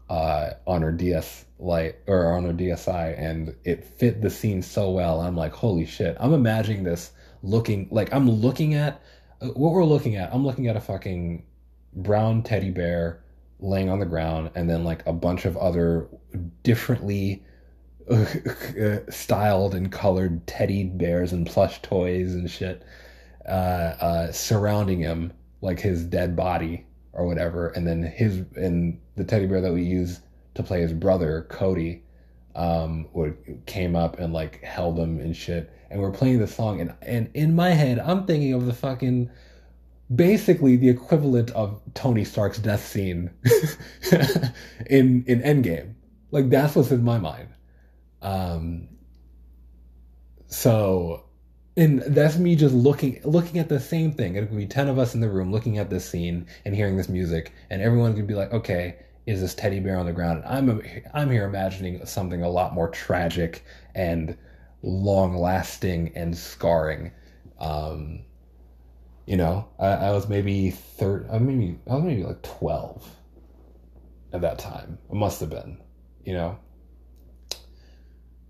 uh, 0.10 0.52
on 0.66 0.82
her 0.82 0.92
DS 0.92 1.46
Lite 1.60 1.96
or 2.08 2.34
on 2.34 2.46
her 2.46 2.54
DSi, 2.54 3.20
and 3.20 3.56
it 3.64 3.86
fit 3.86 4.22
the 4.22 4.30
scene 4.30 4.62
so 4.62 4.92
well. 4.92 5.22
I'm 5.22 5.36
like, 5.36 5.54
holy 5.54 5.86
shit! 5.86 6.18
I'm 6.20 6.34
imagining 6.34 6.84
this 6.84 7.12
looking 7.42 7.88
like 7.92 8.14
I'm 8.14 8.30
looking 8.30 8.74
at 8.74 9.02
what 9.40 9.72
we're 9.72 9.86
looking 9.86 10.16
at. 10.16 10.34
I'm 10.34 10.46
looking 10.46 10.68
at 10.68 10.76
a 10.76 10.82
fucking 10.82 11.46
brown 11.94 12.44
teddy 12.44 12.72
bear 12.72 13.24
laying 13.60 13.90
on 13.90 14.00
the 14.00 14.06
ground, 14.06 14.52
and 14.56 14.70
then 14.70 14.84
like 14.84 15.06
a 15.06 15.14
bunch 15.14 15.46
of 15.46 15.56
other 15.58 16.08
differently 16.64 17.44
styled 19.10 19.76
and 19.76 19.92
colored 19.92 20.46
teddy 20.48 20.84
bears 20.84 21.32
and 21.32 21.48
plush 21.48 21.82
toys 21.82 22.34
and 22.34 22.50
shit 22.52 22.84
uh, 23.48 23.50
uh, 24.00 24.32
surrounding 24.32 25.00
him 25.00 25.34
like 25.62 25.80
his 25.80 26.04
dead 26.04 26.36
body 26.36 26.86
or 27.14 27.26
whatever, 27.26 27.70
and 27.70 27.88
then 27.88 28.04
his 28.04 28.44
and 28.56 29.00
the 29.16 29.24
teddy 29.24 29.46
bear 29.46 29.62
that 29.62 29.74
we 29.74 29.84
use 29.84 30.20
to 30.56 30.64
play 30.64 30.82
his 30.82 30.94
brother 30.94 31.48
Cody 31.50 32.04
um 32.56 33.08
would 33.14 33.64
came 33.66 33.96
up 33.96 34.20
and 34.20 34.34
like 34.34 34.62
held 34.64 34.98
him 34.98 35.20
and 35.20 35.36
shit. 35.36 35.72
And 35.90 36.02
we're 36.02 36.12
playing 36.12 36.40
the 36.40 36.48
song 36.48 36.82
and 36.82 36.94
and 37.02 37.30
in 37.34 37.56
my 37.56 37.72
head 37.72 38.00
I'm 38.00 38.26
thinking 38.26 38.54
of 38.54 38.66
the 38.66 38.74
fucking 38.74 39.30
basically 40.14 40.76
the 40.76 40.90
equivalent 40.90 41.52
of 41.52 41.82
Tony 41.94 42.24
Stark's 42.24 42.60
death 42.60 42.86
scene 42.86 43.32
in 44.86 45.24
in 45.26 45.42
Endgame. 45.42 45.96
Like 46.32 46.50
that's 46.50 46.76
what's 46.76 46.92
in 46.92 47.04
my 47.04 47.18
mind. 47.18 47.50
Um 48.22 48.90
so 50.48 51.26
and 51.76 52.02
that's 52.02 52.38
me 52.38 52.56
just 52.56 52.74
looking 52.74 53.20
looking 53.24 53.60
at 53.60 53.70
the 53.70 53.80
same 53.80 54.12
thing. 54.12 54.36
It 54.36 54.48
could 54.48 54.58
be 54.58 54.68
ten 54.68 54.88
of 54.88 55.00
us 55.00 55.16
in 55.16 55.22
the 55.22 55.30
room 55.30 55.52
looking 55.52 55.78
at 55.78 55.90
this 55.90 56.08
scene 56.08 56.46
and 56.66 56.76
hearing 56.76 56.98
this 56.98 57.10
music, 57.10 57.52
and 57.70 57.82
everyone 57.82 58.16
could 58.16 58.28
be 58.28 58.36
like, 58.36 58.54
"Okay, 58.54 58.98
is 59.26 59.42
this 59.42 59.56
teddy 59.56 59.80
bear 59.80 59.98
on 59.98 60.06
the 60.06 60.14
ground?" 60.14 60.44
And 60.46 60.70
I'm 60.70 60.82
I'm 61.14 61.32
here 61.32 61.46
imagining 61.46 62.06
something 62.06 62.44
a 62.44 62.50
lot 62.50 62.74
more 62.74 62.90
tragic 62.90 63.66
and 63.96 64.38
long 64.84 65.36
lasting 65.36 66.12
and 66.16 66.38
scarring. 66.38 67.12
Um, 67.60 68.24
you 69.26 69.38
know, 69.38 69.68
I, 69.80 69.88
I 69.88 70.12
was 70.12 70.28
maybe 70.28 70.72
third. 70.72 71.28
I 71.32 71.40
maybe 71.40 71.80
I 71.90 71.96
was 71.96 72.04
maybe 72.04 72.24
like 72.24 72.44
twelve 72.44 73.08
at 74.32 74.42
that 74.42 74.60
time. 74.60 75.00
It 75.10 75.16
must 75.16 75.40
have 75.40 75.50
been. 75.50 75.78
You 76.24 76.34
know. 76.34 76.60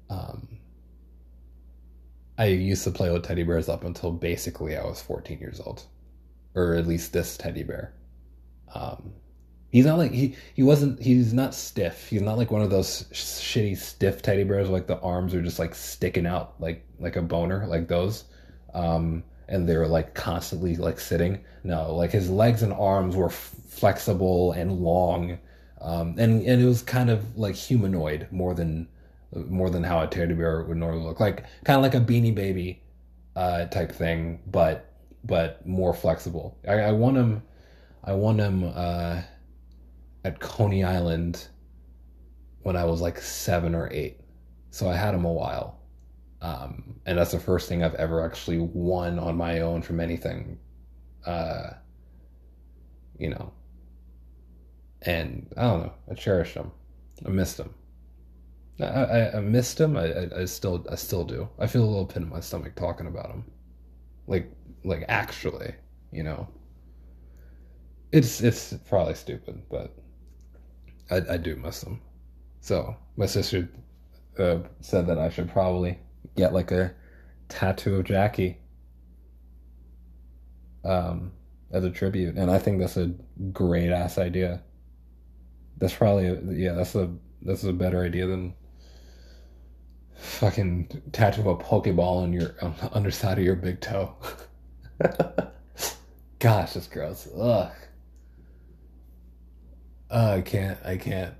Um, 0.09 0.52
I 2.37 2.45
used 2.45 2.83
to 2.85 2.91
play 2.91 3.11
with 3.11 3.23
teddy 3.23 3.43
bears 3.43 3.69
up 3.69 3.83
until 3.83 4.11
basically 4.11 4.75
I 4.75 4.83
was 4.83 5.01
14 5.01 5.39
years 5.39 5.59
old, 5.59 5.83
or 6.55 6.75
at 6.75 6.87
least 6.87 7.13
this 7.13 7.37
teddy 7.37 7.63
bear. 7.63 7.93
Um, 8.73 9.13
he's 9.71 9.85
not 9.85 9.97
like 9.97 10.11
he 10.11 10.35
he 10.55 10.63
wasn't 10.63 11.01
he's 11.01 11.33
not 11.33 11.53
stiff. 11.53 12.07
He's 12.09 12.21
not 12.21 12.37
like 12.37 12.51
one 12.51 12.61
of 12.61 12.69
those 12.69 13.05
sh- 13.11 13.21
shitty 13.21 13.77
stiff 13.77 14.21
teddy 14.21 14.43
bears 14.43 14.69
like 14.69 14.87
the 14.87 14.99
arms 14.99 15.33
are 15.35 15.41
just 15.41 15.59
like 15.59 15.75
sticking 15.75 16.25
out 16.25 16.55
like 16.59 16.85
like 16.99 17.15
a 17.15 17.21
boner 17.21 17.67
like 17.67 17.87
those. 17.87 18.25
Um, 18.73 19.23
and 19.47 19.67
they're 19.67 19.87
like 19.87 20.15
constantly 20.15 20.75
like 20.75 20.99
sitting. 20.99 21.43
No, 21.63 21.93
like 21.93 22.11
his 22.11 22.29
legs 22.29 22.63
and 22.63 22.73
arms 22.73 23.15
were 23.15 23.27
f- 23.29 23.55
flexible 23.67 24.53
and 24.53 24.79
long, 24.79 25.37
um, 25.81 26.15
and 26.17 26.41
and 26.41 26.61
it 26.61 26.65
was 26.65 26.81
kind 26.81 27.09
of 27.09 27.37
like 27.37 27.55
humanoid 27.55 28.27
more 28.31 28.53
than 28.53 28.87
more 29.35 29.69
than 29.69 29.83
how 29.83 30.01
a 30.01 30.07
teddy 30.07 30.33
bear 30.33 30.63
would 30.63 30.77
normally 30.77 31.03
look. 31.03 31.19
Like 31.19 31.43
kind 31.63 31.77
of 31.77 31.83
like 31.83 31.95
a 31.95 32.05
beanie 32.05 32.33
baby 32.33 32.81
uh, 33.35 33.65
type 33.65 33.91
thing 33.91 34.39
but 34.47 34.93
but 35.23 35.65
more 35.65 35.93
flexible. 35.93 36.57
I, 36.67 36.73
I 36.73 36.91
won 36.91 37.15
him 37.15 37.43
i 38.03 38.13
won 38.13 38.37
him 38.37 38.63
uh, 38.75 39.21
at 40.25 40.39
coney 40.39 40.83
island 40.83 41.47
when 42.63 42.75
i 42.75 42.83
was 42.83 43.01
like 43.01 43.19
seven 43.19 43.73
or 43.75 43.89
eight. 43.91 44.19
So 44.71 44.89
i 44.89 44.95
had 44.95 45.13
him 45.13 45.25
a 45.25 45.31
while. 45.31 45.79
Um, 46.41 46.99
and 47.05 47.17
that's 47.17 47.31
the 47.31 47.39
first 47.39 47.69
thing 47.69 47.83
i've 47.83 47.95
ever 47.95 48.23
actually 48.23 48.59
won 48.59 49.17
on 49.17 49.37
my 49.37 49.61
own 49.61 49.81
from 49.81 49.99
anything 49.99 50.59
uh, 51.25 51.71
you 53.17 53.29
know. 53.29 53.53
And 55.01 55.53
i 55.57 55.61
don't 55.61 55.83
know 55.83 55.93
i 56.11 56.13
cherished 56.13 56.55
him 56.55 56.71
i 57.25 57.29
missed 57.29 57.59
him 57.59 57.73
I, 58.79 59.37
I, 59.37 59.39
missed 59.39 59.79
him. 59.79 59.95
I, 59.95 60.11
I, 60.11 60.41
I, 60.41 60.45
still 60.45 60.85
I 60.91 60.95
still 60.95 61.23
do. 61.23 61.47
I 61.59 61.67
feel 61.67 61.83
a 61.83 61.85
little 61.85 62.05
pit 62.05 62.23
in 62.23 62.29
my 62.29 62.39
stomach 62.39 62.75
talking 62.75 63.07
about 63.07 63.29
him, 63.29 63.45
like 64.27 64.51
like 64.83 65.05
actually, 65.07 65.75
you 66.11 66.23
know. 66.23 66.47
It's 68.11 68.41
it's 68.41 68.73
probably 68.89 69.15
stupid, 69.15 69.61
but 69.69 69.95
I 71.11 71.33
I 71.33 71.37
do 71.37 71.55
miss 71.55 71.83
him. 71.83 72.01
So 72.61 72.95
my 73.15 73.27
sister 73.27 73.69
uh, 74.39 74.59
said 74.81 75.07
that 75.07 75.19
I 75.19 75.29
should 75.29 75.49
probably 75.51 75.99
get 76.35 76.53
like 76.53 76.71
a 76.71 76.93
tattoo 77.49 77.97
of 77.97 78.05
Jackie 78.05 78.57
um, 80.83 81.31
as 81.71 81.83
a 81.83 81.91
tribute, 81.91 82.35
and 82.37 82.49
I 82.49 82.57
think 82.57 82.79
that's 82.79 82.97
a 82.97 83.13
great 83.51 83.91
ass 83.91 84.17
idea. 84.17 84.63
That's 85.77 85.93
probably 85.93 86.57
yeah, 86.57 86.73
that's 86.73 86.95
a 86.95 87.11
that's 87.43 87.63
a 87.63 87.73
better 87.73 88.03
idea 88.03 88.25
than 88.25 88.53
fucking 90.15 91.01
tattoo 91.11 91.49
a 91.49 91.57
pokeball 91.57 92.23
on 92.23 92.33
your 92.33 92.55
on 92.61 92.75
the 92.81 92.93
underside 92.93 93.37
of 93.37 93.43
your 93.43 93.55
big 93.55 93.81
toe. 93.81 94.15
Gosh, 96.39 96.73
that's 96.73 96.87
gross. 96.87 97.27
Ugh. 97.37 97.71
Uh, 100.09 100.35
I 100.37 100.41
can't. 100.41 100.77
I 100.85 100.97
can't. 100.97 101.33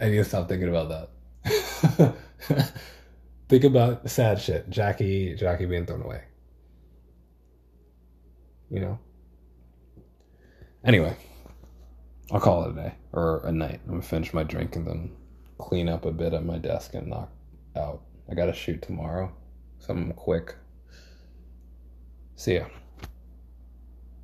I 0.00 0.06
need 0.06 0.16
to 0.16 0.24
stop 0.24 0.48
thinking 0.48 0.68
about 0.68 1.10
that. 1.44 2.14
Think 3.48 3.64
about 3.64 4.08
sad 4.08 4.40
shit. 4.40 4.70
Jackie, 4.70 5.34
Jackie 5.34 5.66
being 5.66 5.84
thrown 5.86 6.02
away. 6.02 6.22
You 8.70 8.80
know, 8.80 8.98
Anyway, 10.84 11.14
I'll 12.32 12.40
call 12.40 12.64
it 12.64 12.70
a 12.70 12.74
day 12.74 12.94
or 13.12 13.44
a 13.44 13.52
night. 13.52 13.80
I'm 13.84 13.90
gonna 13.90 14.02
finish 14.02 14.32
my 14.32 14.44
drink 14.44 14.76
and 14.76 14.86
then 14.86 15.12
clean 15.58 15.88
up 15.88 16.06
a 16.06 16.12
bit 16.12 16.32
at 16.32 16.44
my 16.44 16.56
desk 16.56 16.94
and 16.94 17.08
knock 17.08 17.30
out. 17.76 18.02
I 18.30 18.34
gotta 18.34 18.52
shoot 18.52 18.82
tomorrow. 18.82 19.32
Something 19.78 20.12
quick. 20.12 20.54
See 22.34 22.54
ya. 22.54 22.66